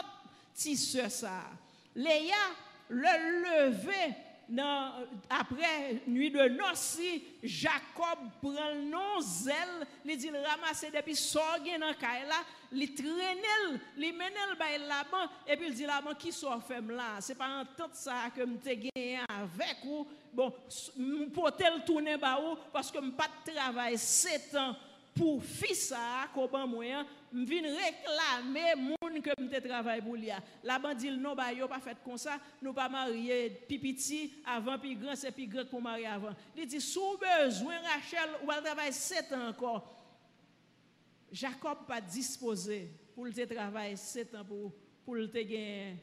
si 0.54 0.76
ce 0.76 1.08
ça 1.10 1.44
Léa 1.96 2.36
le 2.90 3.70
lever 3.70 4.16
après 5.30 6.02
nuit 6.08 6.30
de 6.30 6.48
noces, 6.50 7.00
Jacob 7.42 8.20
prend 8.42 8.70
le 8.74 8.84
nom 8.84 9.20
zèle, 9.20 9.88
il 10.06 10.18
dit 10.18 10.30
ramasser 10.30 10.92
depuis 10.92 11.16
sorgen 11.16 11.80
dans 11.80 11.88
là, 11.88 12.44
il 12.72 12.94
traîne, 12.94 13.80
il 13.98 14.16
mène 14.16 14.34
le 14.52 14.88
là-bas 14.88 15.30
et 15.48 15.58
puis 15.58 15.68
il 15.68 15.74
dit 15.74 15.86
là-bas 15.86 16.14
qui 16.16 16.32
sort 16.32 16.64
femme 16.64 16.92
là, 16.92 17.20
c'est 17.20 17.36
pas 17.36 17.62
en 17.62 17.66
tant 17.66 17.90
ça 17.94 18.30
que 18.36 18.42
me 18.44 18.58
gagné 18.58 19.20
avec 19.28 19.78
ou? 19.86 20.08
Bon 20.32 20.54
pour 21.34 21.56
tel 21.56 21.84
tourner 21.86 22.18
ba 22.18 22.40
ou? 22.40 22.58
Parce 22.72 22.92
que 22.92 23.00
me 23.00 23.12
pas 23.12 23.30
travail 23.46 23.98
7 23.98 24.56
ans 24.56 24.76
pour 25.16 25.42
fils 25.44 25.94
comment 26.34 26.68
moi 26.68 27.06
je 27.34 27.40
viens 27.40 27.62
réclamer 27.62 28.76
moun 28.76 29.22
que 29.22 29.42
me 29.42 29.68
travail 29.68 30.02
pour 30.02 30.16
lui. 30.16 30.30
La 30.64 30.80
dit 30.94 31.12
non 31.12 31.36
bah 31.36 31.52
yo 31.54 31.68
pas 31.68 31.80
fait 31.80 31.98
comme 32.04 32.18
ça. 32.18 32.38
Nous 32.62 32.74
pas 32.74 32.90
marier 32.90 33.50
pipiti 33.68 34.34
avant 34.46 34.78
puis 34.78 34.96
grand 34.96 35.16
c'est 35.16 35.32
puis 35.32 35.48
grand 35.48 35.66
pour 35.66 35.82
marier 35.82 36.08
avant. 36.08 36.34
Il 36.56 36.68
dit 36.68 36.82
sous 36.82 37.18
besoin 37.18 37.76
Rachel 37.80 38.30
ou 38.44 38.48
va 38.48 38.62
travailler 38.62 38.92
7 38.92 39.34
ans 39.34 39.48
encore. 39.50 39.96
Jacob 41.32 41.80
pas 41.88 42.02
disposé 42.02 42.92
pour 43.14 43.26
le 43.26 43.48
travailler 43.48 43.96
7 43.96 44.36
ans 44.36 44.46
pour 44.46 44.74
pour 45.04 45.16
le 45.16 45.28
gagner 45.28 45.98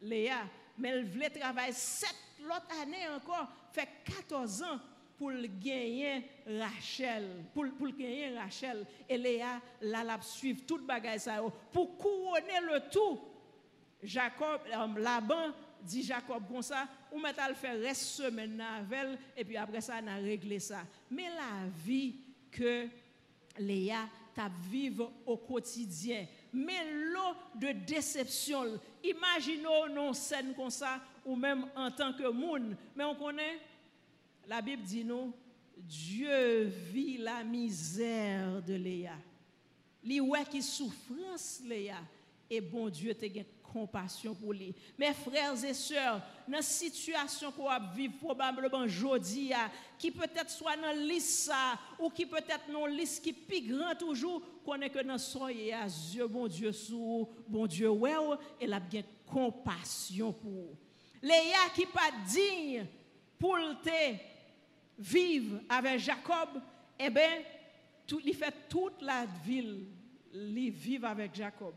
Léa. 0.00 0.44
Mais 0.78 0.98
il 0.98 1.04
voulait 1.04 1.30
travailler 1.30 1.72
7 1.72 2.08
l'autre 2.42 2.66
année 2.80 3.08
encore 3.08 3.48
fait 3.72 3.88
14 4.04 4.62
ans 4.62 4.80
pour 5.22 5.30
gagner 5.62 6.24
Rachel, 6.58 7.44
pour, 7.54 7.64
pour 7.78 7.86
gagner 7.90 8.36
Rachel, 8.36 8.84
et 9.08 9.16
Léa 9.16 9.60
la 9.80 10.02
la 10.02 10.20
suivre 10.20 10.62
toute 10.66 10.84
bagaille 10.84 11.20
ça 11.20 11.40
pour 11.72 11.96
couronner 11.96 12.58
le 12.60 12.90
tout. 12.90 13.20
Jacob, 14.02 14.62
euh, 14.66 15.00
Laban 15.00 15.52
dit 15.80 16.02
Jacob 16.02 16.42
comme 16.50 16.60
ça, 16.60 16.88
ou 17.12 17.20
le 17.20 17.54
faire 17.54 17.78
reste 17.78 18.02
semaine 18.02 18.60
avec 18.60 19.20
et 19.36 19.44
puis 19.44 19.56
après 19.56 19.80
ça 19.80 20.00
on 20.02 20.08
a 20.08 20.16
réglé 20.16 20.58
ça. 20.58 20.82
Mais 21.08 21.28
la 21.28 21.68
vie 21.86 22.16
que 22.50 22.88
Léa 23.60 24.08
t'a 24.34 24.50
vivre 24.68 25.12
au 25.24 25.36
quotidien, 25.36 26.26
mais 26.52 26.90
l'eau 26.90 27.36
de 27.54 27.70
déception, 27.86 28.64
imaginons 29.04 29.86
une 29.86 30.14
scène 30.14 30.52
comme 30.56 30.70
ça 30.70 30.98
ou 31.24 31.36
même 31.36 31.68
en 31.76 31.92
tant 31.92 32.12
que 32.12 32.28
monde, 32.28 32.76
mais 32.96 33.04
on 33.04 33.14
connaît 33.14 33.60
la 34.48 34.60
Bible 34.60 34.82
dit 34.82 35.04
nous, 35.04 35.32
Dieu 35.76 36.64
vit 36.92 37.18
la 37.18 37.42
misère 37.42 38.62
de 38.62 38.74
Léa. 38.74 39.16
Ouais 40.04 40.44
qui 40.50 40.62
souffrance 40.62 41.60
Léa 41.64 42.00
et 42.50 42.60
bon 42.60 42.88
Dieu 42.88 43.14
te 43.14 43.26
gain 43.26 43.44
compassion 43.72 44.34
pour 44.34 44.52
lui. 44.52 44.74
Mes 44.98 45.14
frères 45.14 45.64
et 45.64 45.72
sœurs, 45.72 46.20
dans 46.46 46.56
la 46.56 46.62
situation 46.62 47.50
qu'on 47.52 47.68
vivre 47.94 48.14
probablement 48.18 48.84
aujourd'hui, 48.84 49.52
qui 49.98 50.10
peut-être 50.10 50.50
soit 50.50 50.76
dans 50.76 50.92
liste 50.92 51.50
ou 51.98 52.10
qui 52.10 52.26
peut-être 52.26 52.70
dans 52.70 52.86
liste 52.86 53.24
qui 53.24 53.32
plus 53.32 53.62
grand 53.62 53.94
toujours, 53.94 54.42
qu'on 54.64 54.80
est 54.80 54.90
que 54.90 55.02
dans 55.02 55.14
à 55.14 55.88
Dieu, 55.88 56.26
bon 56.26 56.46
Dieu 56.46 56.72
sous, 56.72 57.28
bon 57.48 57.66
Dieu 57.66 57.88
ouais, 57.88 58.12
et 58.60 58.66
la 58.66 58.80
bien 58.80 59.02
compassion 59.26 60.32
pour. 60.32 60.76
Léa 61.22 61.70
qui 61.74 61.86
pas 61.86 62.10
digne 62.26 62.84
pour 63.38 63.56
te 63.82 64.31
vivre 64.98 65.60
avec 65.68 66.00
Jacob, 66.00 66.60
eh 66.98 67.10
bien, 67.10 67.42
il 68.24 68.34
fait 68.34 68.54
toute 68.68 69.02
la 69.02 69.26
ville, 69.44 69.86
il 70.34 70.70
vivre 70.70 71.06
avec 71.06 71.34
Jacob. 71.34 71.74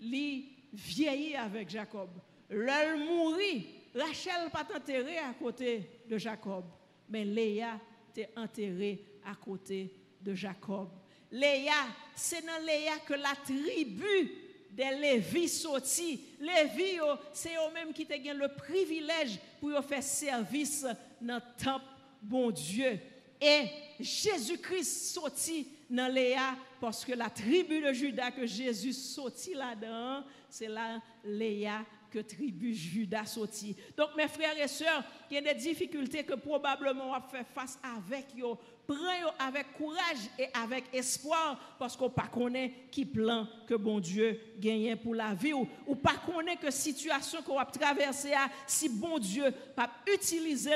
Il 0.00 0.44
vieillit 0.72 1.36
avec 1.36 1.68
Jacob. 1.70 2.10
L'elle 2.50 2.98
mourit. 2.98 3.66
Rachel 3.94 4.48
pas 4.50 4.66
enterrée 4.74 5.18
à 5.18 5.34
côté 5.34 6.02
de 6.08 6.16
Jacob, 6.16 6.64
mais 7.08 7.24
Léa 7.24 7.78
est 8.16 8.30
enterrée 8.36 9.04
à 9.24 9.34
côté 9.34 9.92
de 10.20 10.34
Jacob. 10.34 10.88
Léa, 11.30 11.72
c'est 12.14 12.44
dans 12.44 12.64
Léa 12.64 12.98
que 13.06 13.14
la 13.14 13.34
tribu 13.44 14.32
des 14.70 14.96
Lévi 14.98 15.48
sorti. 15.48 16.24
Lévi, 16.40 16.98
c'est 17.34 17.54
eux-mêmes 17.54 17.92
qui 17.92 18.06
ont 18.10 18.34
le 18.34 18.48
privilège 18.54 19.38
pour 19.60 19.84
faire 19.84 20.02
service 20.02 20.86
dans 21.20 21.34
le 21.34 21.62
temple 21.62 21.91
bon 22.22 22.50
Dieu. 22.50 22.98
Et 23.40 23.64
Jésus-Christ 23.98 25.12
sorti 25.14 25.66
dans 25.90 26.12
Léa 26.12 26.56
parce 26.80 27.04
que 27.04 27.12
la 27.12 27.28
tribu 27.28 27.80
de 27.80 27.92
Judas 27.92 28.30
que 28.30 28.46
Jésus 28.46 28.92
sorti 28.92 29.54
là-dedans, 29.54 30.24
c'est 30.48 30.68
là 30.68 31.00
Léa 31.24 31.84
que 32.10 32.20
tribu 32.20 32.74
Judas 32.74 33.24
sorti. 33.24 33.74
Donc 33.96 34.10
mes 34.16 34.28
frères 34.28 34.58
et 34.58 34.68
sœurs, 34.68 35.02
il 35.30 35.34
y 35.34 35.38
a 35.38 35.40
des 35.40 35.58
difficultés 35.58 36.22
que 36.22 36.34
probablement 36.34 37.08
on 37.08 37.12
va 37.12 37.20
faire 37.20 37.46
face 37.54 37.78
avec 37.82 38.26
yo. 38.36 38.58
Prenez 38.86 39.30
avec 39.38 39.72
courage 39.74 40.28
et 40.38 40.48
avec 40.52 40.84
espoir 40.92 41.76
parce 41.78 41.96
qu'on 41.96 42.10
pas 42.10 42.26
connaît 42.26 42.72
qui 42.90 43.04
plan 43.04 43.46
que 43.66 43.74
bon 43.74 44.00
Dieu 44.00 44.38
gagne 44.58 44.96
pour 44.96 45.14
la 45.14 45.34
vie 45.34 45.52
ou, 45.52 45.66
ou 45.86 45.94
pas 45.94 46.16
connaît 46.26 46.56
que 46.56 46.70
situation 46.70 47.42
qu'on 47.42 47.56
va 47.56 47.64
traverser 47.64 48.32
si 48.66 48.88
bon 48.88 49.18
Dieu 49.18 49.50
pas 49.74 49.90
utiliser 50.12 50.74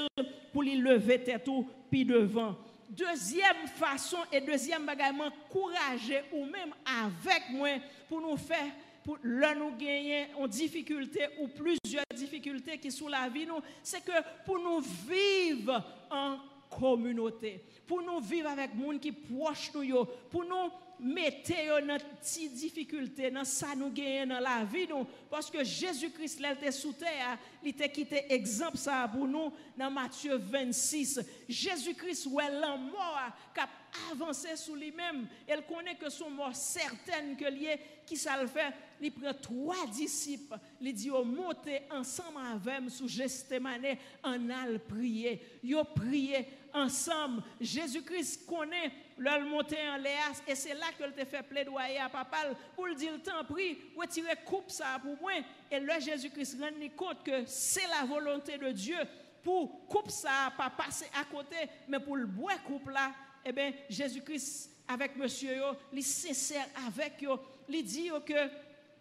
pour 0.57 0.62
lui 0.62 0.77
lever 0.79 1.23
tête 1.23 1.47
ou 1.49 1.69
puis 1.90 2.07
devant. 2.07 2.57
Deuxième 2.88 3.66
façon 3.75 4.16
et 4.33 4.40
deuxième 4.40 4.87
bagage, 4.87 5.12
courager 5.51 6.23
ou 6.33 6.47
même 6.47 6.73
avec 6.87 7.51
moi 7.51 7.69
pour 8.09 8.23
nous 8.23 8.38
faire 8.38 8.73
pour 9.05 9.19
là 9.23 9.55
nous 9.55 9.73
gagner 9.73 10.29
en 10.35 10.49
difficulté 10.49 11.21
ou 11.38 11.49
plusieurs 11.49 12.07
difficultés 12.14 12.79
qui 12.79 12.90
sont 12.90 13.09
la 13.09 13.29
vie 13.29 13.45
nous, 13.45 13.61
c'est 13.83 14.03
que 14.03 14.12
pour 14.47 14.59
nous 14.59 14.81
vivre 14.81 15.85
en 16.11 16.38
communauté, 16.71 17.62
pour 17.87 18.01
nous 18.01 18.21
vivre 18.21 18.49
avec 18.49 18.75
monde 18.75 18.99
qui 18.99 19.12
proche 19.12 19.71
nous, 19.75 20.07
pour 20.31 20.42
nous 20.42 20.71
mettre 21.01 21.53
dans 21.87 23.31
dans 23.33 23.45
ça 23.45 23.75
nous 23.77 23.91
dans 23.91 24.41
la 24.41 24.65
vie 24.65 24.87
nous, 24.89 25.07
parce 25.31 25.51
que 25.51 25.63
Jésus-Christ 25.63 26.41
était 26.41 26.73
sous 26.73 26.93
terre, 26.93 27.39
il 27.63 27.71
était 27.71 27.91
quitté 27.91 28.33
exemple 28.33 28.77
ça 28.77 29.09
pour 29.13 29.27
nous 29.27 29.53
dans 29.77 29.91
Matthieu 29.91 30.37
26. 30.37 31.21
Jésus-Christ 31.49 32.27
ouais 32.27 32.51
mort 32.51 33.21
qui 33.55 33.61
a 33.61 33.69
avancé 34.13 34.57
sous 34.57 34.75
lui-même, 34.75 35.27
elle 35.47 35.65
connaît 35.65 35.97
que 35.97 36.11
son 36.11 36.31
mort 36.31 36.55
certaine 36.55 37.37
que 37.37 37.45
lié 37.45 37.79
qui 38.07 38.17
ça 38.17 38.41
le 38.41 38.47
fait? 38.47 38.73
Il 39.01 39.13
prend 39.13 39.35
trois 39.35 39.87
disciples, 39.89 40.57
il 40.81 40.95
dit 40.95 41.11
au 41.11 41.25
monter 41.25 41.83
ensemble 41.91 42.39
avec 42.53 42.91
sous 42.91 43.09
Gestemane 43.09 43.97
en 44.23 44.49
al 44.49 44.79
prier. 44.81 45.41
Yo 45.63 45.85
prié 45.85 46.47
ensemble. 46.73 47.43
Jésus-Christ 47.61 48.47
connaît 48.47 48.93
leur 49.18 49.40
montée 49.40 49.88
en 49.88 49.96
l'air 49.96 50.33
et 50.46 50.55
c'est 50.55 50.74
là 50.74 50.87
que 50.98 51.05
te 51.05 51.24
fait 51.24 51.42
plaidoyer 51.42 51.98
à 51.98 52.09
papa. 52.09 52.38
Pour 52.74 52.94
dire 52.94 53.12
tant 53.22 53.44
prie, 53.44 53.79
retirer 53.96 54.37
coupe 54.44 54.70
ça 54.70 54.98
pour 55.02 55.18
moi. 55.20 55.33
Et 55.70 55.81
là 55.81 55.98
Jésus-Christ 55.98 56.59
rend 56.61 56.88
compte 56.96 57.24
que 57.24 57.44
c'est 57.46 57.87
la 57.88 58.05
volonté 58.07 58.59
de 58.59 58.70
Dieu. 58.72 58.98
Pour 59.42 59.87
coupe 59.88 60.11
ça 60.11 60.52
pas 60.57 60.70
passer 60.70 61.07
à 61.18 61.24
côté. 61.24 61.57
Mais 61.88 62.00
pour 62.00 62.16
le 62.16 62.26
boire 62.26 62.62
coupe 62.64 62.88
là 62.90 63.12
eh 63.44 63.52
bien 63.52 63.72
Jésus-Christ 63.88 64.70
avec 64.88 65.16
monsieur 65.16 65.57
il 65.92 66.02
sincère 66.02 66.66
avec 66.87 67.22
yo, 67.22 67.40
il 67.68 67.85
dit 67.85 68.11
que 68.24 68.50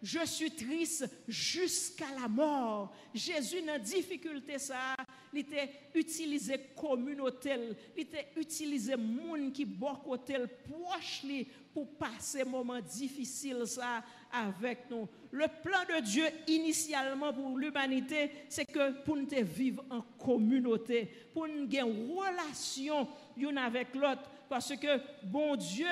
je 0.02 0.24
suis 0.24 0.50
triste 0.50 1.08
jusqu'à 1.26 2.06
la 2.20 2.28
mort. 2.28 2.94
Jésus, 3.14 3.62
dans 3.62 3.80
difficulté, 3.80 4.58
ça, 4.58 4.94
il 5.36 5.40
était 5.40 5.70
utilisé 5.94 6.58
communauté, 6.74 7.54
il 7.94 8.02
était 8.02 8.28
utilisé 8.36 8.96
monde 8.96 9.52
qui 9.52 9.66
côté 10.02 10.36
proche 10.64 11.24
pour 11.74 11.86
passer 11.98 12.42
moment 12.42 12.80
difficile 12.80 13.66
ça 13.66 14.02
avec 14.32 14.90
nous. 14.90 15.06
Le 15.30 15.46
plan 15.62 15.80
de 15.94 16.00
Dieu 16.00 16.24
initialement 16.46 17.34
pour 17.34 17.58
l'humanité, 17.58 18.30
c'est 18.48 18.64
que 18.64 19.02
pour 19.02 19.16
nous 19.16 19.26
vivre 19.42 19.84
en 19.90 20.00
communauté, 20.18 21.10
pour 21.34 21.46
nous 21.46 21.64
avoir 21.64 21.86
une 21.86 22.16
relation 22.16 23.06
l'une 23.36 23.58
avec 23.58 23.94
l'autre, 23.94 24.30
parce 24.48 24.74
que 24.74 25.00
bon 25.22 25.54
Dieu 25.56 25.86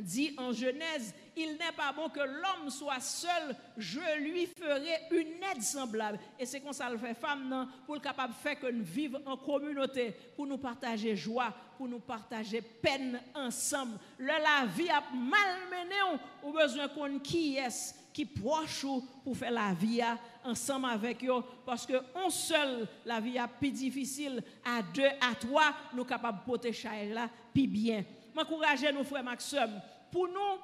dit 0.00 0.34
en 0.38 0.52
Genèse, 0.52 1.14
il 1.36 1.52
n'est 1.52 1.72
pas 1.76 1.92
bon 1.94 2.08
que 2.08 2.20
l'homme 2.20 2.70
soit 2.70 3.00
seul, 3.00 3.54
je 3.76 4.00
lui 4.20 4.46
ferai 4.46 5.02
une 5.10 5.42
aide 5.52 5.62
semblable. 5.62 6.18
Et 6.38 6.46
c'est 6.46 6.60
comme 6.60 6.72
ça 6.72 6.88
le 6.88 6.98
fait 6.98 7.14
femme, 7.14 7.48
non, 7.48 7.68
pour 7.84 7.96
le 7.96 8.00
capable 8.00 8.32
de 8.32 8.38
faire 8.38 8.58
que 8.58 8.70
nous 8.70 8.84
vivions 8.84 9.20
en 9.26 9.36
communauté, 9.36 10.14
pour 10.34 10.46
nous 10.46 10.58
partager 10.58 11.14
joie, 11.14 11.52
pour 11.76 11.88
nous 11.88 12.00
partager 12.00 12.62
peine 12.62 13.20
ensemble. 13.34 13.98
la 14.18 14.66
vie 14.66 14.88
a 14.88 15.02
malmené, 15.12 16.20
ou 16.42 16.52
besoin 16.52 16.88
qu'on 16.88 17.18
qui 17.18 17.56
est 17.56 17.94
qui 18.12 18.26
proche 18.26 18.84
pour 19.24 19.34
faire 19.34 19.50
la 19.50 19.72
vie 19.72 20.02
ensemble 20.44 20.84
avec 20.86 21.24
eux 21.24 21.42
parce 21.64 21.86
que 21.86 21.94
on 22.14 22.28
seul 22.28 22.86
la 23.06 23.20
vie 23.20 23.38
a 23.38 23.48
plus 23.48 23.70
difficile 23.70 24.42
à 24.62 24.82
deux 24.82 25.06
à 25.06 25.34
trois 25.34 25.72
nous 25.94 26.04
capables 26.04 26.40
de 26.40 26.44
porter 26.44 26.72
là 27.10 27.30
bien 27.54 28.04
m'encourager 28.34 28.92
nos 28.92 29.04
frères 29.04 29.24
Maxime 29.24 29.80
pour 30.10 30.28
nous 30.28 30.58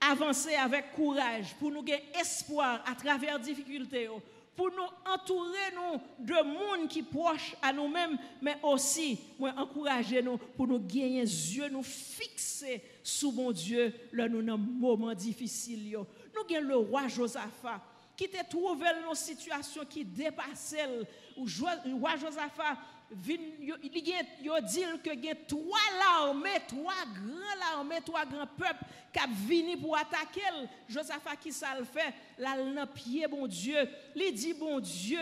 avancer 0.00 0.54
avec 0.54 0.92
courage, 0.92 1.54
pour 1.58 1.70
nous 1.70 1.82
gagner 1.82 2.04
espoir 2.20 2.82
à 2.86 2.94
travers 2.94 3.38
difficultés, 3.38 4.08
pour 4.56 4.70
nous 4.70 5.12
entourer 5.12 5.72
nous 5.74 6.26
de 6.26 6.42
monde 6.42 6.88
qui 6.88 7.02
proche 7.02 7.54
à 7.62 7.72
nous-mêmes, 7.72 8.18
mais 8.42 8.56
aussi 8.62 9.18
moi 9.38 9.52
encourager 9.56 10.20
nous 10.22 10.36
pour 10.36 10.66
nous 10.66 10.80
gagner 10.80 11.20
yeux 11.20 11.68
nous 11.68 11.82
fixer 11.82 12.82
sous 13.02 13.32
mon 13.32 13.52
Dieu 13.52 13.94
là 14.12 14.28
nous 14.28 14.42
dans 14.42 14.58
moment 14.58 15.14
difficile 15.14 15.96
Nous 15.96 16.44
gagnons 16.48 16.68
le 16.68 16.76
roi 16.76 17.06
Josaphat 17.08 17.80
qui 18.16 18.28
te 18.28 18.44
trouvé 18.50 18.86
dans 19.00 19.10
une 19.10 19.14
situation 19.14 19.84
qui 19.88 20.04
dépassait 20.04 20.88
le 21.36 21.94
roi 21.94 22.16
Josaphat 22.16 22.76
il 23.10 23.90
dit 23.90 24.82
que 25.02 25.30
a 25.30 25.34
trois 25.46 25.78
armées, 26.20 26.60
trois 26.66 26.92
grands 27.06 27.76
armées, 27.76 28.00
trois 28.04 28.26
grands 28.26 28.46
peuples 28.46 28.84
qui 29.12 29.20
viennent 29.46 29.80
pour 29.80 29.96
attaquer. 29.96 30.42
Josaphat 30.88 31.36
qui 31.36 31.52
ça 31.52 31.78
le 31.78 31.84
fait, 31.84 32.12
là 32.38 32.56
dans 32.56 32.86
bon 33.30 33.46
Dieu. 33.46 33.88
Il 34.14 34.32
dit 34.34 34.52
bon 34.52 34.78
Dieu, 34.80 35.20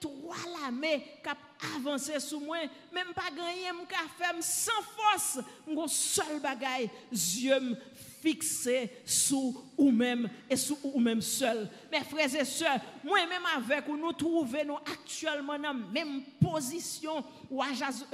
trois 0.00 0.36
armées 0.64 1.04
qui 1.22 1.30
avancé 1.76 2.18
sur 2.18 2.40
moi, 2.40 2.58
même 2.92 3.12
pas 3.14 3.30
gagner 3.30 3.72
m'ka 3.72 3.96
faire 4.18 4.34
sans 4.40 4.82
force, 4.82 5.38
mon 5.66 5.86
seul 5.86 6.40
bagaille, 6.40 6.90
Dieu 7.10 7.76
fixé 8.22 8.90
sous 9.04 9.71
ou-même 9.82 10.28
et 10.48 10.56
sous 10.56 10.78
ou-même 10.82 11.20
seul? 11.20 11.68
Mes 11.90 12.00
frères 12.00 12.34
et 12.34 12.44
sœurs, 12.44 12.78
moi-même 13.04 13.42
avec 13.56 13.86
vous, 13.86 13.96
nous 13.96 14.12
trouvons 14.12 14.76
actuellement 14.76 15.58
dans 15.58 15.62
la 15.62 15.74
même 15.74 16.22
position 16.40 17.24
où 17.50 17.60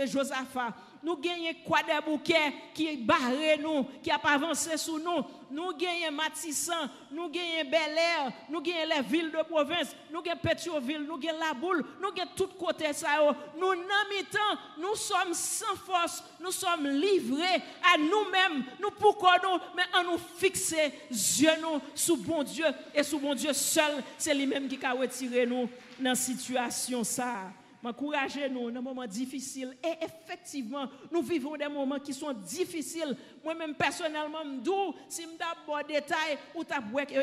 Josaphat 0.04 0.74
nous 1.02 1.16
gagnons 1.16 1.54
quoi 1.64 1.78
des 1.82 2.04
bouquets 2.04 2.52
qui 2.74 2.96
barré 2.96 3.58
nous, 3.58 3.84
qui 4.02 4.10
a 4.10 4.16
avancé 4.16 4.76
sous 4.76 4.98
nous. 4.98 5.24
Nous 5.50 5.72
gagnons 5.72 6.12
Matissan, 6.12 6.90
nous 7.10 7.28
gagnons 7.28 7.70
Bel 7.70 7.96
Air, 7.96 8.32
nous 8.50 8.60
gagnons 8.60 8.94
les 8.96 9.02
villes 9.02 9.30
de 9.30 9.42
province, 9.44 9.94
nous 10.12 10.20
gagnons 10.20 10.40
Pétionville, 10.42 11.06
nous 11.08 11.16
gagnons 11.16 11.38
La 11.38 11.54
Boule, 11.54 11.84
nous 12.02 12.12
gagnons 12.12 12.30
tout 12.36 12.48
côté 12.58 12.92
ça. 12.92 13.08
Nous 13.56 13.74
n'en 13.74 14.78
nous 14.78 14.94
sommes 14.96 15.32
sans 15.32 15.76
force, 15.76 16.22
nous 16.40 16.50
sommes 16.50 16.86
livrés 16.88 17.62
à 17.94 17.96
nous-mêmes. 17.96 18.64
Nous 18.80 18.90
pourquoi 18.90 19.36
nous, 19.42 19.58
mais 19.76 19.84
en 19.94 20.12
nous 20.12 20.18
fixer 20.18 20.92
yeux 21.10 21.57
nous 21.60 21.80
sous 21.94 22.16
bon 22.16 22.42
Dieu 22.42 22.66
et 22.94 23.02
sous 23.02 23.18
bon 23.18 23.34
Dieu 23.34 23.52
seul, 23.52 24.02
c'est 24.16 24.34
lui-même 24.34 24.68
qui 24.68 24.78
a 24.84 24.92
retiré 24.92 25.46
nous 25.46 25.68
dans 25.98 26.10
la 26.10 26.14
situation 26.14 27.04
ça 27.04 27.50
m'encourager 27.82 28.48
nous 28.48 28.70
dans 28.70 28.82
moments 28.82 29.06
difficiles. 29.06 29.76
Et 29.82 30.04
effectivement, 30.04 30.88
nous 31.10 31.22
vivons 31.22 31.56
des 31.56 31.68
moments 31.68 31.98
qui 31.98 32.12
sont 32.12 32.32
difficiles. 32.32 33.16
Moi-même, 33.44 33.74
personnellement, 33.74 34.42
je 34.44 34.92
si 35.08 35.22
je 35.22 35.38
d'abord 35.38 35.84
détail, 35.86 36.38
ou 36.54 36.64
tu 36.64 36.72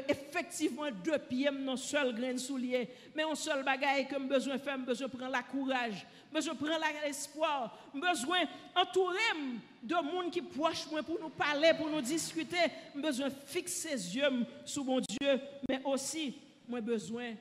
effectivement 0.07 0.89
deux 1.03 1.17
pieds 1.19 1.49
dans 1.51 1.75
seul 1.75 2.15
grain 2.15 2.37
soulier. 2.37 2.89
Mais 3.15 3.23
un 3.23 3.35
seul 3.35 3.63
bagage 3.63 4.07
que 4.07 4.19
besoin 4.19 4.57
faire, 4.57 4.77
besoin 4.79 5.09
prendre 5.09 5.31
la 5.31 5.43
courage, 5.43 6.05
besoin 6.31 6.55
prendre 6.55 6.79
l'espoir, 7.03 7.77
besoin 7.93 8.39
d'entourer 8.75 9.17
de 9.83 9.95
monde 9.95 10.31
qui 10.31 10.41
proche 10.41 10.89
moi 10.89 11.03
pour 11.03 11.19
nous 11.19 11.29
parler, 11.29 11.71
pour 11.77 11.89
nous 11.89 12.01
discuter. 12.01 12.57
Besoin 12.95 13.29
fixer 13.29 13.91
les 13.91 14.15
yeux 14.15 14.45
sur 14.63 14.83
mon 14.83 14.99
Dieu, 14.99 15.39
mais 15.69 15.81
aussi, 15.83 16.35
j'ai 16.69 16.81
besoin 16.81 17.33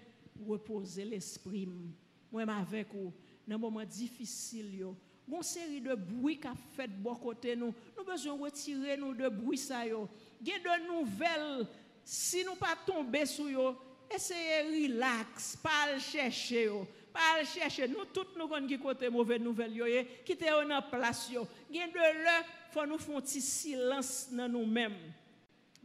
reposer 0.46 1.04
l'esprit 1.04 1.68
moi 2.34 2.54
avec 2.54 2.92
vous 2.92 3.12
dans 3.46 3.54
un 3.54 3.58
moment 3.58 3.84
difficile 3.84 4.86
une 5.26 5.42
série 5.42 5.80
de 5.80 5.94
bruits 5.94 6.38
qu'a 6.38 6.52
fait 6.76 6.88
de 6.88 6.92
bon 6.92 7.14
côté 7.14 7.54
nous 7.54 7.72
nous 7.96 8.04
besoin 8.04 8.36
retirer 8.38 8.96
nous 8.96 9.14
de 9.14 9.28
bruit 9.28 9.56
ça 9.56 9.86
yo. 9.86 10.08
Gen 10.44 10.60
de 10.62 10.86
nouvelles 10.86 11.66
si 12.04 12.44
nous 12.44 12.56
pas 12.56 12.76
tomber 12.84 13.24
sur 13.24 13.48
yo 13.48 13.76
essayez 14.12 14.86
relax 14.86 15.56
pas 15.56 15.98
chercher 15.98 16.64
yo. 16.64 16.86
Pas 17.12 17.44
chercher 17.44 17.88
nous 17.88 18.04
toutes 18.12 18.36
nous 18.36 18.48
connaissons 18.48 18.68
qui 18.68 18.78
côté 18.78 19.08
mauvaise 19.08 19.40
nouvelle 19.40 19.76
yo 19.76 19.86
qui 20.24 20.36
te 20.36 20.44
en 20.44 20.82
place 20.82 21.30
yo. 21.30 21.46
Gen 21.72 21.90
de 21.90 22.24
là 22.24 22.42
faut 22.72 22.84
nous 22.84 22.98
faire 22.98 23.16
un 23.16 23.20
petit 23.20 23.40
silence 23.40 24.28
dans 24.30 24.48
nous-mêmes 24.48 24.96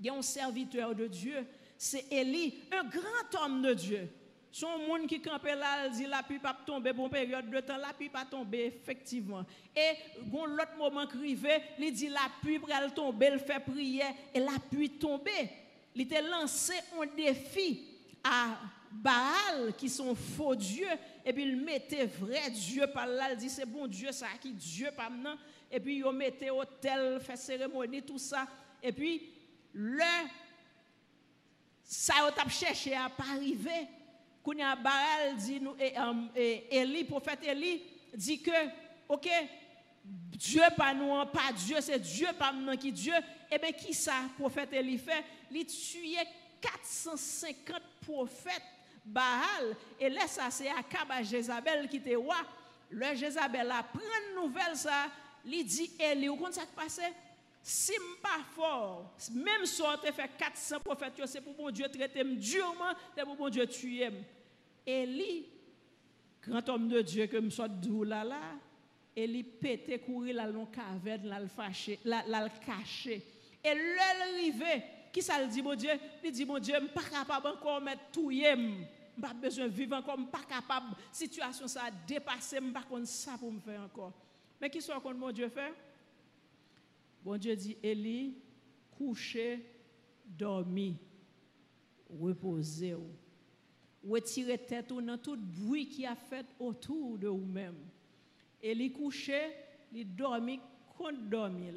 gen 0.03 0.15
un 0.15 0.21
serviteur 0.21 0.95
de 0.95 1.05
Dieu 1.05 1.45
c'est 1.77 2.12
Élie 2.12 2.55
un 2.71 2.83
grand 2.83 3.45
homme 3.45 3.62
de 3.62 3.73
Dieu 3.73 4.09
son 4.51 4.79
monde 4.79 5.07
qui 5.07 5.21
campait 5.21 5.55
là, 5.55 5.85
il 5.85 5.91
dit 5.91 6.05
la 6.05 6.23
pluie 6.23 6.39
pas 6.39 6.57
tomber 6.65 6.93
pour 6.93 7.05
une 7.05 7.12
période 7.12 7.49
de 7.49 7.59
temps, 7.59 7.77
la 7.77 7.93
pluie 7.93 8.09
pas 8.09 8.25
tomber 8.25 8.65
effectivement. 8.65 9.45
Et 9.75 10.21
l'autre 10.31 10.75
moment 10.77 11.05
crivé, 11.05 11.62
il 11.77 11.93
dit 11.93 12.09
la 12.09 12.29
pluie 12.41 12.57
va 12.57 12.89
tomber, 12.89 13.29
il 13.33 13.39
fait 13.39 13.59
prière 13.59 14.13
et 14.33 14.39
la 14.39 14.57
pluie 14.69 14.89
tomber. 14.89 15.49
Il 15.95 16.13
a 16.15 16.21
lancé 16.21 16.73
un 16.99 17.05
défi 17.05 17.85
à 18.23 18.57
Baal 18.91 19.75
qui 19.77 19.88
sont 19.88 20.15
faux 20.15 20.55
dieux 20.55 20.88
et 21.23 21.31
puis 21.31 21.43
il 21.43 21.57
mettait 21.57 22.05
vrai 22.05 22.49
Dieu 22.49 22.88
par 22.88 23.05
là, 23.05 23.31
il 23.31 23.38
dit 23.38 23.49
c'est 23.49 23.65
bon 23.65 23.85
Dieu 23.85 24.12
ça 24.12 24.27
qui 24.41 24.51
Dieu 24.51 24.89
pas 24.95 25.09
maintenant 25.09 25.38
et 25.71 25.79
puis 25.79 25.97
il 25.97 26.12
mettait 26.12 26.49
hôtel, 26.49 27.19
fait 27.21 27.35
cérémonie 27.35 28.01
tout 28.01 28.17
ça 28.17 28.47
et 28.81 28.91
puis 28.91 29.29
le 29.73 30.03
ça 31.83 32.13
a 32.15 32.49
cherché 32.49 32.95
à 32.95 33.09
pas 33.09 33.23
arriver 33.35 33.88
Kounya 34.43 34.75
Baal 34.75 35.36
dit 35.38 35.60
nous, 35.60 35.75
et, 35.80 35.97
um, 35.97 36.30
et 36.36 37.06
prophète 37.06 37.39
Eli 37.43 37.84
dit 38.13 38.41
que, 38.41 38.52
ok, 39.08 39.30
Dieu 40.04 40.62
pas 40.75 40.93
nous, 40.93 41.25
pas 41.25 41.52
Dieu, 41.54 41.78
c'est 41.82 41.99
Dieu 41.99 42.28
pas 42.38 42.52
nous 42.52 42.78
qui 42.78 42.91
Dieu. 42.91 43.13
Eh 43.52 43.58
bien, 43.58 43.71
qui 43.71 43.93
ça, 43.93 44.13
prophète 44.38 44.73
Eli 44.73 44.97
fait? 44.97 45.23
Il 45.52 45.65
tuait 45.65 46.28
450 46.62 47.82
prophètes 48.02 48.62
Baal. 49.06 49.75
Et 49.99 50.10
là, 50.10 50.28
ça, 50.28 50.49
c'est 50.49 50.69
Akab 50.69 51.12
à 51.12 51.23
Jézabel 51.23 51.88
qui 51.88 51.97
était 51.97 52.15
roi. 52.15 52.38
Le 52.89 53.15
Jézabel 53.15 53.69
a 53.71 53.84
pris 53.84 54.04
une 54.04 54.41
nouvelle, 54.41 54.75
ça. 54.75 55.08
Il 55.45 55.65
dit, 55.65 55.91
Eli, 55.99 56.28
vous 56.28 56.36
comprenez 56.36 56.56
ça 56.56 56.62
qui 56.62 56.75
passe? 56.75 57.02
Si 57.62 57.93
je 57.93 58.22
pas 58.22 58.43
fort, 58.56 59.13
même 59.34 59.65
si 59.65 59.82
on 59.82 59.98
fait 60.12 60.30
400 60.38 60.80
prophètes, 60.80 61.13
c'est 61.26 61.41
pour 61.41 61.54
bon 61.54 61.69
Dieu 61.69 61.88
traiter 61.89 62.24
durement, 62.24 62.93
c'est 63.15 63.24
pour 63.24 63.36
bon 63.36 63.50
Dieu 63.50 63.67
tuer. 63.67 64.10
Élie, 64.86 65.45
grand 66.41 66.67
homme 66.69 66.88
de 66.88 67.02
Dieu 67.02 67.28
que 67.28 67.38
me 67.38 67.50
soit 67.50 67.67
d'où 67.67 68.04
là 68.04 68.24
là, 68.24 68.41
Élie 69.15 69.43
pétait 69.43 70.00
courir 70.00 70.36
là 70.36 70.52
dans 70.52 70.65
caverne 70.67 71.28
là 71.28 71.39
le 71.39 71.48
fâché, 71.48 72.00
le 72.06 72.65
caché. 72.65 73.22
Et 73.63 73.76
Qui 75.12 75.22
ça 75.22 75.41
le 75.41 75.48
dit, 75.48 75.62
mon 75.62 75.76
Dieu? 75.76 75.91
Il 76.24 76.32
dit, 76.32 76.45
mon 76.45 76.60
Dieu, 76.60 76.76
je 76.76 76.80
ne 76.82 76.86
suis 76.86 76.93
pas 76.93 77.17
capable 77.17 77.48
encore 77.48 77.82
de 77.82 77.91
tout. 78.12 78.32
Pas 79.22 79.34
besoin 79.34 79.65
de 79.65 79.74
vivre 79.74 79.98
encore, 79.98 80.15
je 80.15 80.22
ne 80.22 80.28
suis 80.28 80.32
pas 80.32 80.56
capable. 80.56 80.91
La 80.91 81.13
situation 81.13 81.67
ça 81.67 81.86
a 81.86 81.91
dépassé, 81.91 82.58
je 82.58 82.63
ne 82.63 82.67
sais 82.67 82.74
pas 82.74 83.06
ça 83.06 83.38
pour 83.38 83.52
me 83.52 83.60
faire 83.60 83.82
encore. 83.82 84.13
Mais 84.62 84.69
qui 84.69 84.82
soit 84.82 85.00
qu'on 85.02 85.13
mon 85.13 85.32
Dieu 85.32 85.50
fait 85.50 85.74
Bon 87.23 87.38
Dieu 87.38 87.55
dit, 87.55 87.77
Élie, 87.84 88.36
couché, 88.97 89.60
dormi, 90.25 90.95
reposez 92.10 92.95
Retirez 94.08 94.58
tête 94.58 94.93
dans 94.93 95.17
tout 95.17 95.38
bruit 95.38 95.88
qui 95.88 96.05
a 96.05 96.15
fait 96.15 96.45
autour 96.60 97.17
de 97.17 97.27
vous-même. 97.27 97.75
Élie 98.62 98.91
couché, 98.91 99.39
il 99.93 100.15
dormi, 100.15 100.60
contre 100.97 101.19
dormir. 101.29 101.73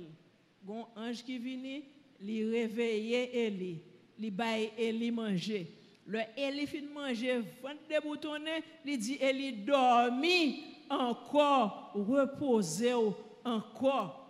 Gon 0.65 0.87
ange 0.95 1.25
qui 1.25 1.39
vient, 1.39 1.81
il 2.21 2.51
réveille 2.51 3.15
Élie, 3.15 3.81
il 4.19 4.31
baille 4.31 5.11
manger. 5.11 5.75
Le 6.07 6.21
Élie 6.37 6.67
fin 6.67 6.83
manger, 6.95 7.41
vent 7.61 7.71
déboutonné, 7.89 8.63
il 8.85 8.99
dit 8.99 9.19
Élie 9.21 9.65
dormi 9.65 10.63
encore, 10.89 11.93
reposez 11.95 12.95
encore. 13.45 14.22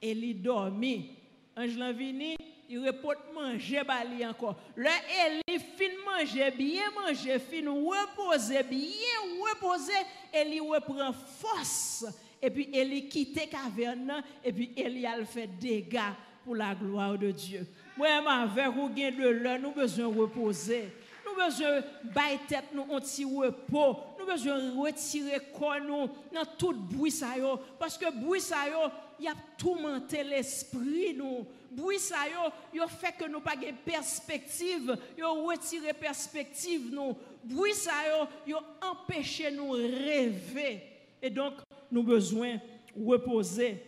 Élie 0.00 0.34
dormi. 0.34 1.10
Ange 1.56 1.76
l'en 1.76 1.92
vini, 1.92 2.36
il 2.68 2.86
repose 2.86 3.16
manger 3.34 3.82
bali 3.82 4.26
encore. 4.26 4.56
Le 4.74 4.90
Élie 5.26 5.58
fin 5.58 5.84
manger, 6.04 6.50
bien 6.50 6.90
manger, 6.94 7.38
fin 7.38 7.68
reposer, 7.68 8.62
bien 8.62 9.20
reposer, 9.40 9.92
Élie 10.32 10.60
reprend 10.60 11.12
force. 11.12 12.04
Et 12.42 12.50
puis 12.50 12.68
Élie 12.72 13.08
quitte 13.08 13.48
caverne 13.48 14.22
et 14.44 14.52
puis 14.52 14.72
Élie 14.76 15.06
a 15.06 15.24
fait 15.24 15.46
dégâts 15.46 16.12
pour 16.44 16.54
la 16.54 16.74
gloire 16.74 17.18
de 17.18 17.30
Dieu. 17.30 17.66
Moi, 17.96 18.08
avec 18.08 18.68
vous 18.68 18.88
de 18.90 19.28
l'heure, 19.28 19.58
nous 19.58 19.72
besoin 19.72 20.06
reposer. 20.06 20.92
Nous 21.26 21.44
besoin 21.44 21.82
bailler 22.04 22.38
tête 22.46 22.66
nous 22.72 22.86
un 22.94 23.00
petit 23.00 23.24
repos. 23.24 23.96
Nous 24.18 24.26
besoin 24.26 24.54
retirer 24.80 25.40
corps 25.58 25.80
nous 25.80 26.08
dans 26.32 26.44
tout 26.56 26.72
bruit 26.72 27.10
ça 27.10 27.34
parce 27.78 27.98
que 27.98 28.12
bruit 28.14 28.40
ça 28.40 28.68
yo 28.68 28.88
il 29.20 29.28
a 29.28 29.34
tourmenté 29.56 30.22
l'esprit 30.22 31.14
nous. 31.14 31.46
Bruit 31.70 31.98
ça 31.98 32.28
yo, 32.28 32.50
yo 32.72 32.88
fait 32.88 33.12
que 33.12 33.28
nous 33.28 33.40
pas 33.40 33.56
de 33.56 33.66
perspective, 33.84 34.96
yo 35.18 35.44
retiré 35.44 35.92
perspective 35.92 36.90
nous. 36.90 37.16
Bruit 37.44 37.74
ça 37.74 37.92
yo, 38.08 38.26
yo 38.46 38.58
empêché 38.82 39.50
nous 39.50 39.72
rêver. 39.72 40.82
Et 41.20 41.30
donc 41.30 41.54
nous 41.90 42.02
besoin 42.02 42.58
reposer. 42.96 43.82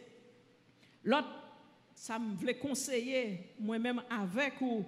L'autre 1.05 1.29
ça 1.95 2.19
me 2.19 2.35
voulait 2.35 2.59
conseiller 2.59 3.55
moi-même 3.59 4.03
avec 4.11 4.61
vous 4.61 4.85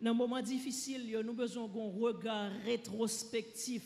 dans 0.00 0.14
moment 0.14 0.42
difficile, 0.42 1.20
nous 1.24 1.32
besoin 1.32 1.68
d'un 1.68 1.92
regard 2.00 2.50
rétrospectif. 2.64 3.82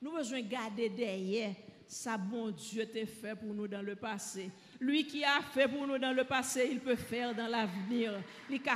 Nous 0.00 0.12
besoin 0.12 0.40
garder 0.42 0.88
derrière 0.88 1.52
ça 1.88 2.16
bon 2.16 2.50
Dieu 2.50 2.86
t'a 2.86 3.04
fait 3.06 3.34
pour 3.34 3.52
nous 3.54 3.66
dans 3.66 3.82
le 3.82 3.96
passé. 3.96 4.50
Lui 4.80 5.06
qui 5.06 5.24
a 5.24 5.40
fait 5.42 5.66
pour 5.66 5.86
nous 5.86 5.98
dans 5.98 6.12
le 6.12 6.24
passé, 6.24 6.68
il 6.70 6.78
peut 6.78 6.94
faire 6.96 7.34
dans 7.34 7.48
l'avenir. 7.48 8.14
Il 8.50 8.60
peut 8.60 8.70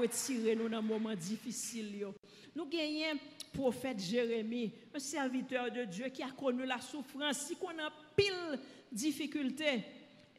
retirer 0.00 0.54
nous 0.54 0.68
dans 0.68 0.78
un 0.78 0.82
moment 0.82 1.14
difficile. 1.14 2.06
Nous 2.54 2.66
gagnons 2.66 3.18
prophète 3.52 4.00
Jérémie, 4.00 4.72
un 4.94 4.98
serviteur 4.98 5.70
de 5.70 5.84
Dieu 5.84 6.08
qui 6.08 6.22
a 6.22 6.30
connu 6.30 6.64
la 6.64 6.80
souffrance, 6.80 7.52
qu'on 7.60 7.70
a 7.70 7.90
pile 8.16 8.58
difficulté. 8.90 9.84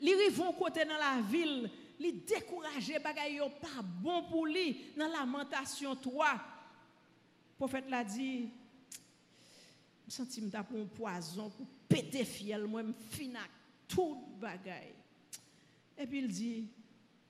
Il 0.02 0.14
arrive 0.14 0.42
côté 0.58 0.86
dans 0.86 0.98
la 0.98 1.22
ville, 1.22 1.70
il 2.00 2.24
découragé, 2.26 3.00
bagay 3.00 3.36
yo 3.36 3.50
pas 3.50 3.82
bon 3.82 4.24
pour 4.24 4.46
lui 4.46 4.78
dans 4.98 5.08
lamentation 5.08 5.96
3. 5.96 6.34
Le 6.34 6.40
prophète 7.58 7.90
l'a 7.90 8.04
dit, 8.04 8.50
je 10.08 10.12
sens 10.12 10.28
que 10.28 10.42
pour 10.64 10.80
un 10.80 10.86
poison 10.86 11.50
pour 11.50 11.66
péter 11.88 12.26
fiel 12.26 12.66
moi 12.66 12.84
me 12.84 12.94
finak 13.12 13.50
tout 13.94 14.18
bagay. 14.40 14.94
Et 15.98 16.06
puis 16.06 16.20
il 16.20 16.28
dit 16.28 16.68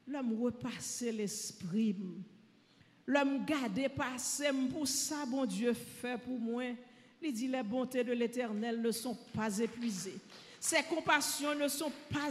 l'homme 0.07 0.41
repasser 0.41 1.11
l'esprit. 1.11 1.95
L'homme 3.05 3.45
garder 3.45 3.89
passer 3.89 4.49
pour 4.71 4.87
ça 4.87 5.25
bon 5.25 5.45
Dieu 5.45 5.73
fait 5.73 6.17
pour 6.17 6.39
moi. 6.39 6.63
Il 7.21 7.33
dit 7.33 7.47
les 7.47 7.63
bontés 7.63 8.03
de 8.03 8.13
l'Éternel 8.13 8.81
ne 8.81 8.91
sont 8.91 9.17
pas 9.33 9.57
épuisées. 9.59 10.19
Ses 10.65 10.81
compassions 10.83 11.53
ne 11.55 11.67
sont 11.67 11.91
pas 12.09 12.29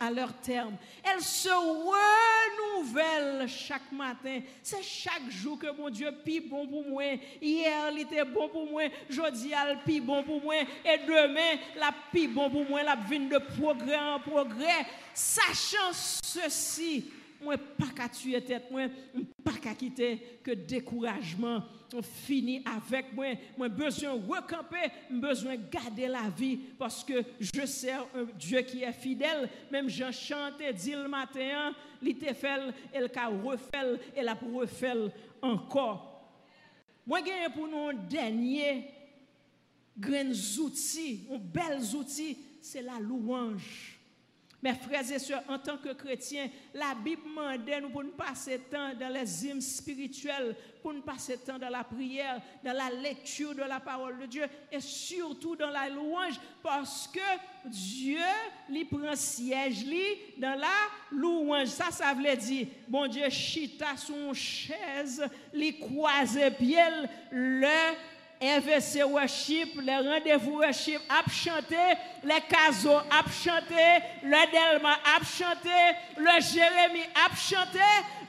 à 0.00 0.10
leur 0.10 0.32
terme. 0.38 0.76
Elles 1.04 1.22
se 1.22 1.48
renouvellent 1.48 3.48
chaque 3.48 3.92
matin. 3.92 4.40
C'est 4.60 4.82
chaque 4.82 5.30
jour 5.30 5.56
que 5.56 5.70
mon 5.70 5.88
Dieu 5.88 6.10
pis 6.24 6.40
bon 6.40 6.66
pour 6.66 6.84
moi. 6.84 7.04
Hier, 7.40 7.92
il 7.92 8.00
était 8.00 8.24
bon 8.24 8.48
pour 8.48 8.68
moi. 8.68 8.82
Jeudi, 9.08 9.52
il 9.52 9.78
pis 9.86 10.00
bon 10.00 10.24
pour 10.24 10.42
moi. 10.42 10.56
Et 10.84 10.98
demain, 11.06 11.60
la 11.76 11.94
pis 12.10 12.26
bon 12.26 12.50
pour 12.50 12.68
moi. 12.68 12.82
La 12.82 12.96
vie 12.96 13.20
de 13.20 13.38
progrès 13.38 14.00
en 14.00 14.18
progrès. 14.18 14.84
Sachant 15.14 15.92
ceci, 15.92 17.08
moi 17.42 17.56
pas 17.56 17.88
qu'à 17.94 18.08
tuer 18.08 18.40
tête 18.42 18.70
moi 18.70 18.82
pas 19.42 19.52
qu'à 19.52 19.74
quitter 19.74 20.40
que 20.42 20.52
découragement 20.52 21.62
on 21.94 22.02
finit 22.02 22.62
avec 22.64 23.12
moi 23.12 23.26
moi 23.56 23.68
besoin 23.68 24.12
recamper 24.12 24.90
besoin 25.10 25.56
garder 25.56 26.08
la 26.08 26.28
vie 26.30 26.58
parce 26.78 27.04
que 27.04 27.22
je 27.38 27.66
sers 27.66 28.06
un 28.14 28.24
Dieu 28.38 28.60
qui 28.62 28.82
est 28.82 28.92
fidèle. 28.92 29.48
Même 29.70 29.88
Jean 29.88 30.12
chanté 30.12 30.72
dit 30.72 30.92
le 30.92 31.08
matin 31.08 31.72
il 32.02 32.16
te 32.16 32.32
fait 32.32 32.60
et 32.94 33.00
le 33.00 33.42
refait 33.44 34.00
et 34.16 34.22
la 34.22 34.38
encore 35.42 36.10
moi 37.06 37.20
j'ai 37.24 37.52
pour 37.52 37.66
nous 37.66 37.88
un 37.88 37.94
dernier 37.94 38.88
grand 39.98 40.32
outil 40.58 41.26
un 41.32 41.38
bel 41.38 41.80
outil 41.94 42.36
c'est 42.60 42.82
la 42.82 42.98
louange 42.98 43.99
mes 44.62 44.74
frères 44.74 45.10
et 45.10 45.18
sœurs, 45.18 45.42
en 45.48 45.58
tant 45.58 45.78
que 45.78 45.92
chrétiens, 45.92 46.48
la 46.74 46.94
Bible 46.94 47.22
demande 47.24 47.82
nous 47.82 47.90
pour 47.90 48.04
nous 48.04 48.10
passer 48.10 48.58
temps 48.58 48.94
dans 48.98 49.08
les 49.08 49.46
hymnes 49.46 49.60
spirituels, 49.60 50.54
pour 50.82 50.92
nous 50.92 51.02
passer 51.02 51.38
temps 51.38 51.58
dans 51.58 51.70
la 51.70 51.84
prière, 51.84 52.40
dans 52.62 52.72
la 52.72 52.90
lecture 52.90 53.54
de 53.54 53.62
la 53.62 53.80
parole 53.80 54.18
de 54.18 54.26
Dieu 54.26 54.44
et 54.70 54.80
surtout 54.80 55.56
dans 55.56 55.70
la 55.70 55.88
louange 55.88 56.38
parce 56.62 57.08
que 57.08 57.68
Dieu 57.68 58.18
lui 58.68 58.84
prend 58.84 59.14
siège 59.14 59.84
dans 60.36 60.58
la 60.58 60.68
louange. 61.10 61.68
Ça, 61.68 61.90
ça 61.90 62.12
veut 62.12 62.36
dire, 62.36 62.66
bon 62.86 63.06
Dieu, 63.06 63.28
chita 63.30 63.96
son 63.96 64.34
chaise, 64.34 65.24
lui 65.54 65.78
croise 65.78 66.38
pied, 66.58 66.78
le 67.30 67.66
MVC 68.40 69.04
Worship, 69.04 69.80
les 69.82 69.96
rendez-vous 69.96 70.60
worship, 70.60 71.00
ap 71.10 71.30
chanté, 71.30 71.76
les 72.24 72.40
casos 72.48 72.96
ap 73.10 73.30
chanté, 73.30 74.02
le 74.22 74.50
Delma 74.50 74.94
ap 75.14 75.24
chanté, 75.24 75.68
le 76.16 76.40
Jérémie 76.40 77.04
ap 77.22 77.36
chanté, 77.36 77.78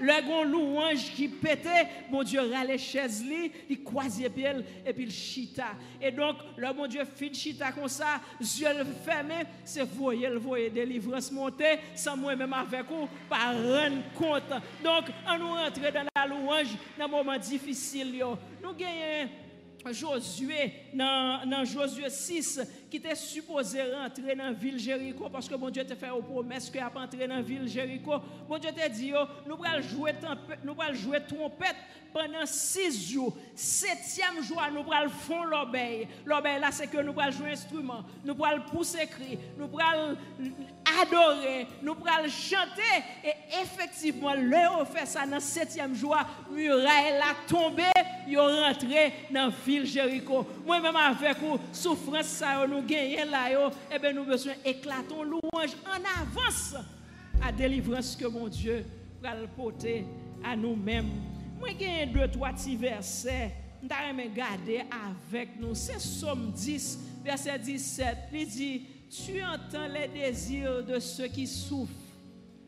le 0.01 0.21
grand 0.27 0.43
louange 0.43 1.11
qui 1.15 1.29
pétait, 1.29 1.87
mon 2.09 2.23
Dieu 2.23 2.41
râle 2.41 2.77
chaises 2.77 3.23
li, 3.23 3.53
il 3.69 3.83
croise 3.83 4.21
pied 4.35 4.51
et 4.85 4.91
puis 4.91 5.03
il 5.03 5.11
chita. 5.11 5.67
Et 6.01 6.11
donc, 6.11 6.35
le 6.57 6.73
mon 6.73 6.87
Dieu 6.87 7.03
fit 7.15 7.33
chita 7.33 7.71
comme 7.71 7.87
ça, 7.87 8.19
yeux 8.41 8.67
fermés, 9.05 9.45
c'est 9.63 9.83
voyer 9.83 10.27
le 10.27 10.39
voyer 10.39 10.69
délivrance 10.69 11.31
monter, 11.31 11.79
sans 11.95 12.17
moi-même 12.17 12.51
avec 12.51 12.85
vous, 12.89 13.07
par 13.29 13.53
rendre 13.53 14.03
compte. 14.17 14.61
Donc, 14.83 15.05
on 15.25 15.37
nous 15.37 15.53
rentrer 15.53 15.91
dans 15.93 16.03
la 16.13 16.27
louange 16.27 16.75
dans 16.97 17.05
un 17.05 17.07
moment 17.07 17.37
difficile. 17.37 18.21
Nous 18.61 18.73
gagnons 18.73 19.29
Josué, 19.89 20.73
dans, 20.93 21.65
Josué 21.65 22.09
6, 22.09 22.61
ki 22.91 22.99
te 22.99 23.15
supose 23.15 23.87
rentre 23.91 24.35
nan 24.37 24.55
vil 24.59 24.77
Jericho, 24.81 25.29
paske 25.31 25.57
bon 25.59 25.71
Diyo 25.71 25.85
te 25.87 25.95
fè 25.97 26.11
ou 26.11 26.25
promes 26.25 26.67
ki 26.71 26.81
ap 26.83 26.97
rentre 26.99 27.27
nan 27.29 27.43
vil 27.47 27.63
Jericho, 27.71 28.19
bon 28.49 28.61
Diyo 28.61 28.73
te 28.75 28.89
di 28.91 29.13
yo, 29.13 29.23
nou 29.47 29.57
pral 29.61 29.81
jwè 30.99 31.23
trompet 31.29 31.79
penan 32.11 32.43
6 32.49 32.99
yo, 33.13 33.29
7e 33.55 34.43
jwa 34.49 34.67
nou 34.73 34.83
pral 34.87 35.07
fon 35.23 35.47
l'obey, 35.47 36.03
l'obey 36.27 36.59
la 36.59 36.73
se 36.75 36.87
ke 36.91 37.03
nou 37.05 37.15
pral 37.15 37.31
jwè 37.35 37.53
instrument, 37.55 38.07
nou 38.27 38.35
pral 38.39 38.59
pousse 38.67 39.05
kri, 39.13 39.39
nou 39.59 39.71
pral 39.71 40.17
adore, 40.99 41.55
nou 41.79 41.95
pral 41.99 42.27
chante, 42.33 42.91
e 43.23 43.35
efektivman 43.61 44.43
le 44.51 44.65
ou 44.73 44.87
fè 44.91 45.05
sa 45.07 45.23
nan 45.29 45.43
7e 45.43 45.87
jwa, 46.01 46.25
murae 46.51 47.15
la 47.15 47.31
tombe, 47.47 47.87
yo 48.31 48.43
rentre 48.51 49.07
nan 49.33 49.51
vil 49.65 49.87
Jericho. 49.89 50.43
Mwen 50.67 50.83
mèm 50.83 50.99
avèk 51.01 51.41
ou, 51.47 51.59
soufrans 51.75 52.35
sa 52.41 52.57
yo 52.59 52.67
nou 52.69 52.80
nous 52.81 52.87
gagnons 52.87 53.31
là, 53.31 53.71
eh 53.93 53.99
bien 53.99 54.13
nous 54.13 54.25
besoin 54.25 54.53
éclatons 54.65 55.23
louange 55.23 55.75
en 55.85 56.21
avance 56.21 56.75
à 57.41 57.51
délivrance 57.51 58.15
que 58.15 58.27
mon 58.27 58.47
Dieu 58.47 58.85
va 59.21 59.35
le 59.35 59.47
porter 59.47 60.05
à 60.43 60.55
nous-mêmes. 60.55 61.09
Moi, 61.59 61.69
j'ai 61.79 62.05
deux, 62.07 62.27
trois 62.29 62.49
petits 62.51 62.75
versets. 62.75 63.51
Je 63.83 64.27
garder 64.35 64.83
avec 64.91 65.59
nous. 65.59 65.73
C'est 65.73 65.99
Somme 65.99 66.51
10, 66.51 66.99
verset 67.23 67.59
17. 67.59 68.17
Il 68.33 68.47
dit 68.47 68.81
Tu 69.09 69.41
entends 69.43 69.87
les 69.87 70.07
désirs 70.07 70.83
de 70.83 70.99
ceux 70.99 71.27
qui 71.27 71.47
souffrent, 71.47 71.91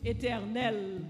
éternel. 0.03 1.01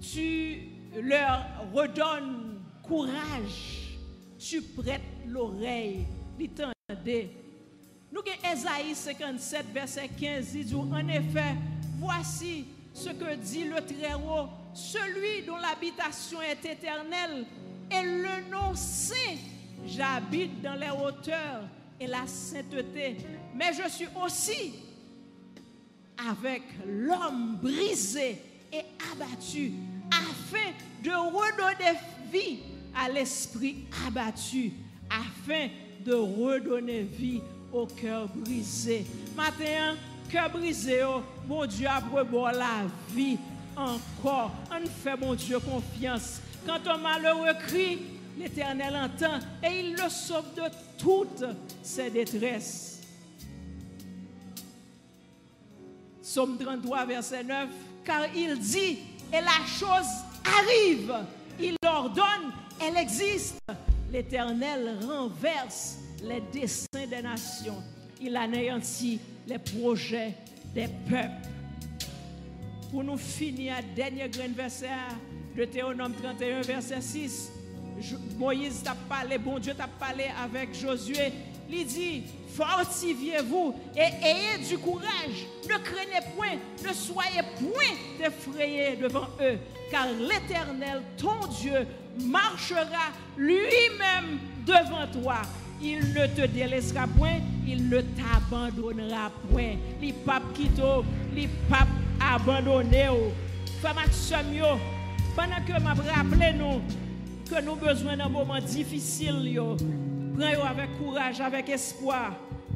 tu 0.00 0.68
leur 1.00 1.46
redonnes 1.72 2.60
courage, 2.82 3.96
tu 4.38 4.60
prêtes 4.60 5.00
l'oreille, 5.26 6.06
l'entendez. 6.38 7.30
Nous 8.12 8.20
avons 8.20 8.52
Esaïe 8.52 8.94
57, 8.94 9.66
verset 9.72 10.08
15, 10.08 10.54
il 10.54 10.76
en 10.76 11.08
effet, 11.08 11.56
voici 11.98 12.66
ce 12.92 13.08
que 13.08 13.34
dit 13.36 13.64
le 13.64 13.80
Très-Haut, 13.80 14.48
celui 14.74 15.46
dont 15.46 15.56
l'habitation 15.56 16.42
est 16.42 16.64
éternelle 16.64 17.46
et 17.90 18.02
le 18.02 18.50
nom 18.50 18.74
saint. 18.74 19.36
J'habite 19.86 20.60
dans 20.60 20.74
les 20.74 20.90
hauteurs 20.90 21.62
et 21.98 22.06
la 22.06 22.26
sainteté, 22.26 23.16
mais 23.54 23.72
je 23.72 23.88
suis 23.88 24.08
aussi 24.24 24.74
avec 26.28 26.62
l'homme 26.86 27.58
brisé 27.62 28.36
et 28.72 28.84
abattu, 29.12 29.72
afin 30.10 30.72
de 31.02 31.10
redonner 31.10 31.98
vie 32.30 32.58
à 32.94 33.08
l'esprit 33.08 33.86
abattu, 34.06 34.72
afin 35.10 35.68
de 36.04 36.14
redonner 36.14 37.02
vie 37.02 37.40
au 37.72 37.86
cœur 37.86 38.28
brisé. 38.34 39.06
Matin, 39.36 39.96
cœur 40.30 40.50
brisé, 40.50 41.02
oh, 41.04 41.22
mon 41.46 41.66
Dieu 41.66 41.86
a 41.86 42.02
la 42.52 42.86
vie 43.10 43.38
encore. 43.76 44.52
On 44.70 44.86
fait, 44.86 45.16
mon 45.16 45.34
Dieu, 45.34 45.58
confiance. 45.58 46.40
Quand 46.66 46.86
un 46.86 46.98
malheureux 46.98 47.54
crie, 47.66 47.98
l'Éternel 48.38 48.94
entend 48.96 49.38
et 49.62 49.80
il 49.80 49.92
le 49.92 50.08
sauve 50.08 50.54
de 50.54 50.62
toutes 50.98 51.44
ses 51.82 52.10
détresses. 52.10 53.00
Somme 56.20 56.56
33, 56.56 57.04
verset 57.04 57.44
9, 57.44 57.68
car 58.04 58.22
il 58.34 58.58
dit, 58.58 58.98
et 59.32 59.40
la 59.40 59.66
chose 59.66 60.06
arrive, 60.44 61.14
il 61.60 61.76
ordonne, 61.84 62.52
elle 62.80 62.96
existe. 62.96 63.58
L'Éternel 64.12 64.98
renverse 65.06 65.96
les 66.22 66.42
desseins 66.52 67.06
des 67.08 67.22
nations. 67.22 67.82
Il 68.20 68.36
anéantit 68.36 69.18
les 69.46 69.58
projets 69.58 70.34
des 70.74 70.86
peuples. 71.08 71.48
Pour 72.90 73.02
nous 73.04 73.16
finir, 73.16 73.76
dernier 73.96 74.28
grain 74.28 74.52
verset 74.54 74.90
de 75.56 75.64
Théonome 75.64 76.12
31, 76.12 76.60
verset 76.60 77.00
6. 77.00 77.52
Moïse 78.36 78.82
t'a 78.82 78.94
parlé, 79.08 79.38
bon 79.38 79.58
Dieu 79.58 79.72
t'a 79.72 79.88
parlé 79.88 80.24
avec 80.44 80.74
Josué. 80.74 81.32
Il 81.70 81.86
dit, 81.86 82.24
fortifiez-vous 82.48 83.74
et 83.96 84.26
ayez 84.26 84.68
du 84.68 84.76
courage. 84.76 85.46
Ne 85.64 85.78
craignez 85.78 86.20
point, 86.36 86.58
ne 86.86 86.92
soyez 86.92 87.40
point 87.58 88.26
effrayés 88.26 88.96
devant 88.96 89.28
eux, 89.40 89.58
car 89.90 90.06
l'Éternel, 90.12 91.00
ton 91.16 91.46
Dieu, 91.46 91.86
marchera 92.20 93.12
lui-même 93.36 94.38
devant 94.66 95.06
toi. 95.22 95.42
Il 95.80 95.98
ne 96.12 96.26
te 96.26 96.46
délaissera 96.46 97.06
point, 97.08 97.40
il 97.66 97.88
ne 97.88 98.00
t'abandonnera 98.00 99.30
point. 99.50 99.74
Les 100.00 100.12
papes 100.12 100.52
quittent, 100.54 100.80
les 101.34 101.48
papes 101.68 101.88
abandonnés. 102.20 103.08
Femme 103.80 103.96
pendant 105.34 105.64
que 105.66 105.82
m'a 105.82 105.94
rappelé 105.94 106.52
nous 106.52 106.80
que 107.48 107.60
nous 107.62 107.72
avons 107.72 107.86
besoin 107.86 108.16
d'un 108.16 108.28
moment 108.28 108.60
difficile, 108.60 109.60
prenez 110.34 110.54
avec 110.54 110.98
courage, 110.98 111.40
avec 111.40 111.68
espoir. 111.68 112.34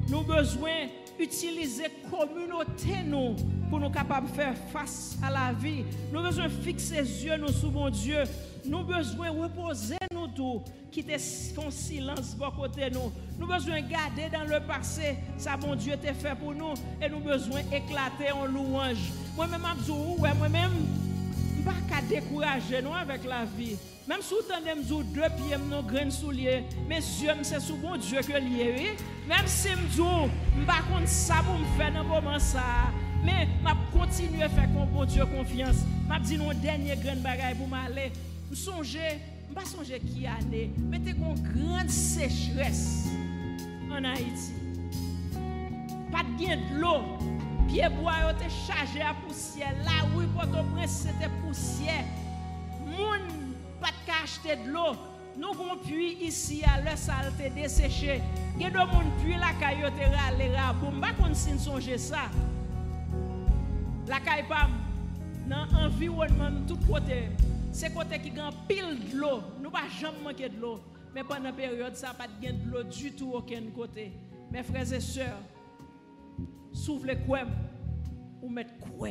Nous 0.08 0.18
avons 0.18 0.34
besoin 0.34 0.88
d'utiliser 1.18 1.84
la 1.84 2.10
communauté 2.10 3.02
nous 3.04 3.36
pour 3.68 3.80
nous 3.80 3.90
capables 3.90 4.28
de 4.28 4.32
faire 4.32 4.54
face 4.72 5.16
à 5.22 5.30
la 5.30 5.52
vie. 5.52 5.84
Nous 6.12 6.18
avons 6.18 6.28
besoin 6.28 6.44
de 6.44 6.50
fixer 6.50 7.02
les 7.02 7.24
yeux 7.24 7.36
nous 7.36 7.52
sur 7.52 7.70
mon 7.70 7.90
Dieu. 7.90 8.22
Nous 8.64 8.78
avons 8.78 8.96
besoin 8.96 9.32
de 9.32 9.38
reposer 9.38 9.96
nous 10.12 10.28
tout, 10.28 10.62
quitter 10.90 11.18
son 11.18 11.70
silence 11.70 12.36
de 12.36 12.56
côté 12.56 12.90
nous. 12.90 13.12
Nous 13.38 13.44
avons 13.44 13.54
besoin 13.54 13.80
de 13.80 13.88
garder 13.88 14.28
dans 14.32 14.44
le 14.44 14.64
passé 14.66 15.16
ça 15.38 15.56
mon 15.56 15.74
Dieu 15.74 15.94
t'a 15.96 16.14
fait 16.14 16.36
pour 16.36 16.54
nous 16.54 16.74
et 17.00 17.08
nous 17.08 17.16
avons 17.16 17.24
besoin 17.26 17.62
d'éclater 17.62 18.32
en 18.32 18.46
louange. 18.46 19.12
Moi-même, 19.36 19.62
moi-même, 20.38 20.72
pas 20.72 20.78
qu'à 20.88 21.05
décourager 22.08 22.82
nous 22.82 22.94
avec 22.94 23.24
la 23.24 23.44
vie. 23.44 23.76
Même 24.08 24.20
si 24.22 24.34
vous 24.34 24.52
avez 24.52 24.80
deux 24.80 25.20
pieds, 25.36 25.56
nos 25.68 25.82
graines 25.82 26.10
souliers, 26.10 26.64
mes 26.88 26.96
yeux, 26.96 27.32
c'est 27.42 27.60
sous 27.60 27.76
bon 27.76 27.96
Dieu 27.96 28.20
que 28.20 28.38
lié. 28.38 28.94
Même 29.28 29.46
si 29.46 29.68
je 29.68 30.02
ne 30.02 30.64
pas 30.64 30.82
contre 30.88 31.08
ça 31.08 31.42
pour 31.44 31.58
me 31.58 31.64
faire 31.76 31.92
dans 31.92 32.04
moment 32.04 32.38
ça. 32.38 32.92
Mais 33.24 33.48
je 33.64 33.98
continue 33.98 34.42
à 34.42 34.48
faire 34.48 34.68
bon 34.68 35.04
Dieu 35.04 35.24
confiance. 35.26 35.76
Je 36.08 36.20
dis 36.22 36.38
nos 36.38 36.52
dernier 36.52 36.96
grain 36.96 37.16
bagaille 37.16 37.56
pour 37.56 37.66
m'aller. 37.66 38.12
Je 38.50 38.56
songe, 38.56 38.96
je 39.48 39.54
pas 39.54 39.62
qui 39.62 40.26
année, 40.26 40.70
mettez 40.76 41.10
une 41.10 41.34
grande 41.34 41.88
sécheresse 41.88 43.06
en 43.90 44.04
Haïti. 44.04 44.52
Pas 46.12 46.22
de 46.22 46.44
gain 46.44 46.56
de 46.56 46.80
l'eau. 46.80 47.35
Pied 47.68 47.88
bois 47.88 48.32
était 48.32 48.48
chargé 48.48 49.00
à 49.00 49.14
poussière. 49.14 49.74
Là 49.84 50.06
où 50.14 50.22
Port-au-Prince 50.38 51.06
c'était 51.06 51.30
poussière. 51.44 52.04
Moun 52.84 53.54
pas 53.80 53.88
de 53.88 54.24
acheter 54.24 54.56
de 54.64 54.70
l'eau. 54.70 54.94
Nous 55.36 55.48
avons 55.48 55.76
puits 55.76 56.16
ici 56.22 56.62
à 56.64 56.80
l'heure 56.80 56.96
saleté 56.96 57.50
desséché. 57.50 58.22
Il 58.56 58.62
y 58.62 58.64
a 58.66 58.70
des 58.70 58.76
gens 58.76 58.86
puits 59.20 59.36
la 59.36 59.52
caillotte 59.60 59.92
râler 59.94 60.54
raboum. 60.56 61.00
Pas 61.00 61.12
qu'on 61.12 61.34
s'y 61.34 61.58
songe 61.58 61.96
ça. 61.96 62.30
La 64.06 64.20
caille 64.20 64.46
pas 64.48 64.68
dans 65.48 65.66
l'environnement 65.72 66.50
tout 66.66 66.78
côté. 66.88 67.30
C'est 67.72 67.92
côté 67.92 68.18
qui 68.20 68.30
gagne 68.30 68.52
pile 68.68 69.10
de 69.10 69.16
l'eau. 69.18 69.42
Nous 69.60 69.70
pas 69.70 69.80
jamais 70.00 70.16
manquer 70.24 70.48
de 70.48 70.60
l'eau. 70.60 70.80
Mais 71.14 71.24
pendant 71.24 71.44
la 71.44 71.52
période 71.52 71.96
ça 71.96 72.14
pas 72.14 72.28
de 72.28 72.70
l'eau 72.70 72.84
du 72.84 73.12
tout 73.12 73.32
aucun 73.34 73.62
côté. 73.74 74.12
Mes 74.50 74.62
frères 74.62 74.92
et 74.92 75.00
sœurs, 76.76 76.98
S'ouvre 77.00 77.14
quoi 77.26 77.40
ou 78.42 78.48
mettre 78.48 78.76
quoi. 78.78 79.10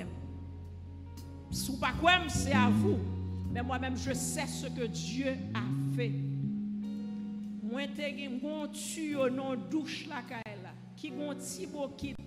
Si 1.51 1.77
pas 1.79 1.93
quoi, 1.99 2.11
c'est 2.27 2.53
à 2.53 2.69
vous. 2.69 2.97
Mais 3.51 3.63
moi-même, 3.63 3.95
je 3.97 4.13
sais 4.13 4.47
ce 4.47 4.67
que 4.67 4.85
Dieu 4.85 5.33
a 5.53 5.95
fait. 5.95 6.11
Moi, 7.63 7.83
j'ai 7.97 8.25
un 8.27 8.67
tuyau 8.67 9.29
non 9.29 9.55
douche 9.69 10.07
la 10.07 10.21
qui 10.95 11.09
gon 11.11 11.33
petit 11.33 11.67
quitte 11.97 12.17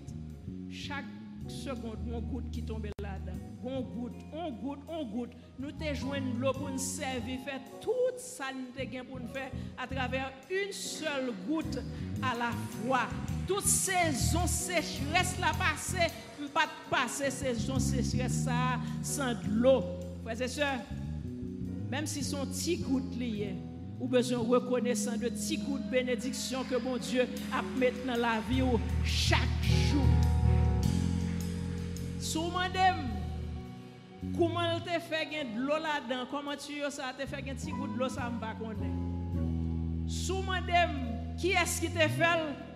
chaque 0.70 1.05
seconde, 1.49 1.99
on 2.12 2.20
goutte 2.20 2.51
qui 2.51 2.62
tombe 2.62 2.86
là-dedans. 3.01 3.39
On 3.64 3.80
goutte, 3.80 4.20
on 4.32 4.51
goutte, 4.53 4.80
on 4.89 5.05
goutte. 5.05 5.32
Nous 5.59 5.72
te 5.72 5.95
joignons 5.95 6.39
l'eau 6.39 6.53
pour 6.53 6.70
nous 6.70 6.78
servir, 6.78 7.41
faire 7.41 7.61
tout 7.80 7.91
ça 8.16 8.45
nous 8.55 8.66
te 8.72 9.05
pour 9.05 9.20
nous 9.20 9.28
faire 9.28 9.51
à 9.76 9.86
travers 9.86 10.32
une 10.51 10.72
seule 10.72 11.32
goutte 11.47 11.78
à 12.22 12.36
la 12.36 12.50
fois. 12.82 13.06
Toute 13.46 13.64
saison 13.64 14.46
sécheresse 14.46 15.36
la 15.40 15.52
passée, 15.52 16.12
pas 16.52 16.68
passer 16.90 17.30
saison 17.30 17.78
sécheresse 17.78 18.44
ça 18.44 18.78
sans 19.02 19.32
de 19.32 19.48
l'eau. 19.50 19.82
Frères 20.22 20.42
et 20.42 20.48
sœurs, 20.48 20.80
même 21.90 22.06
si 22.06 22.22
son 22.22 22.44
petit 22.46 22.78
goutte 22.78 23.14
ou 24.00 24.06
besoin 24.06 24.38
reconnaissant 24.38 25.16
de 25.16 25.28
petits 25.28 25.58
coups 25.58 25.82
de 25.84 25.90
bénédiction 25.90 26.64
que 26.64 26.76
mon 26.76 26.96
Dieu 26.98 27.26
a 27.52 27.62
mis 27.62 27.86
dans 28.06 28.20
la 28.20 28.40
vie 28.48 28.62
chaque 29.04 29.38
jour. 29.90 30.06
Sou 32.20 32.42
mandem, 32.42 32.96
comment 34.36 34.78
te 34.80 34.90
fait 35.00 35.44
de 35.44 35.60
l'eau 35.60 35.78
là-dedans, 35.78 36.26
comment 36.30 36.56
tu 36.56 36.74
ça 36.90 37.14
te 37.18 37.26
fait 37.26 37.36
un 37.36 37.54
petit 37.54 37.72
de 37.72 37.98
l'eau, 37.98 38.08
ça 38.08 38.30
me 38.30 38.40
connaître. 38.58 38.92
Sou 40.06 40.42
mandem, 40.42 41.07
qui 41.39 41.53
est-ce 41.53 41.80
qui 41.80 41.89
te 41.89 41.99
fait? 41.99 42.24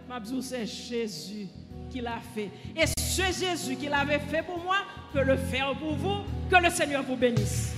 Mabzou, 0.08 0.40
c'est 0.40 0.66
Jésus 0.66 1.48
qui 1.90 2.00
l'a 2.00 2.20
fait. 2.34 2.50
Et 2.76 2.86
ce 2.86 3.22
Jésus 3.22 3.76
qui 3.76 3.86
l'avait 3.88 4.18
fait 4.18 4.42
pour 4.42 4.58
moi 4.62 4.76
peut 5.12 5.24
le 5.24 5.36
faire 5.36 5.74
pour 5.78 5.94
vous. 5.94 6.22
Que 6.50 6.62
le 6.62 6.70
Seigneur 6.70 7.02
vous 7.02 7.16
bénisse. 7.16 7.74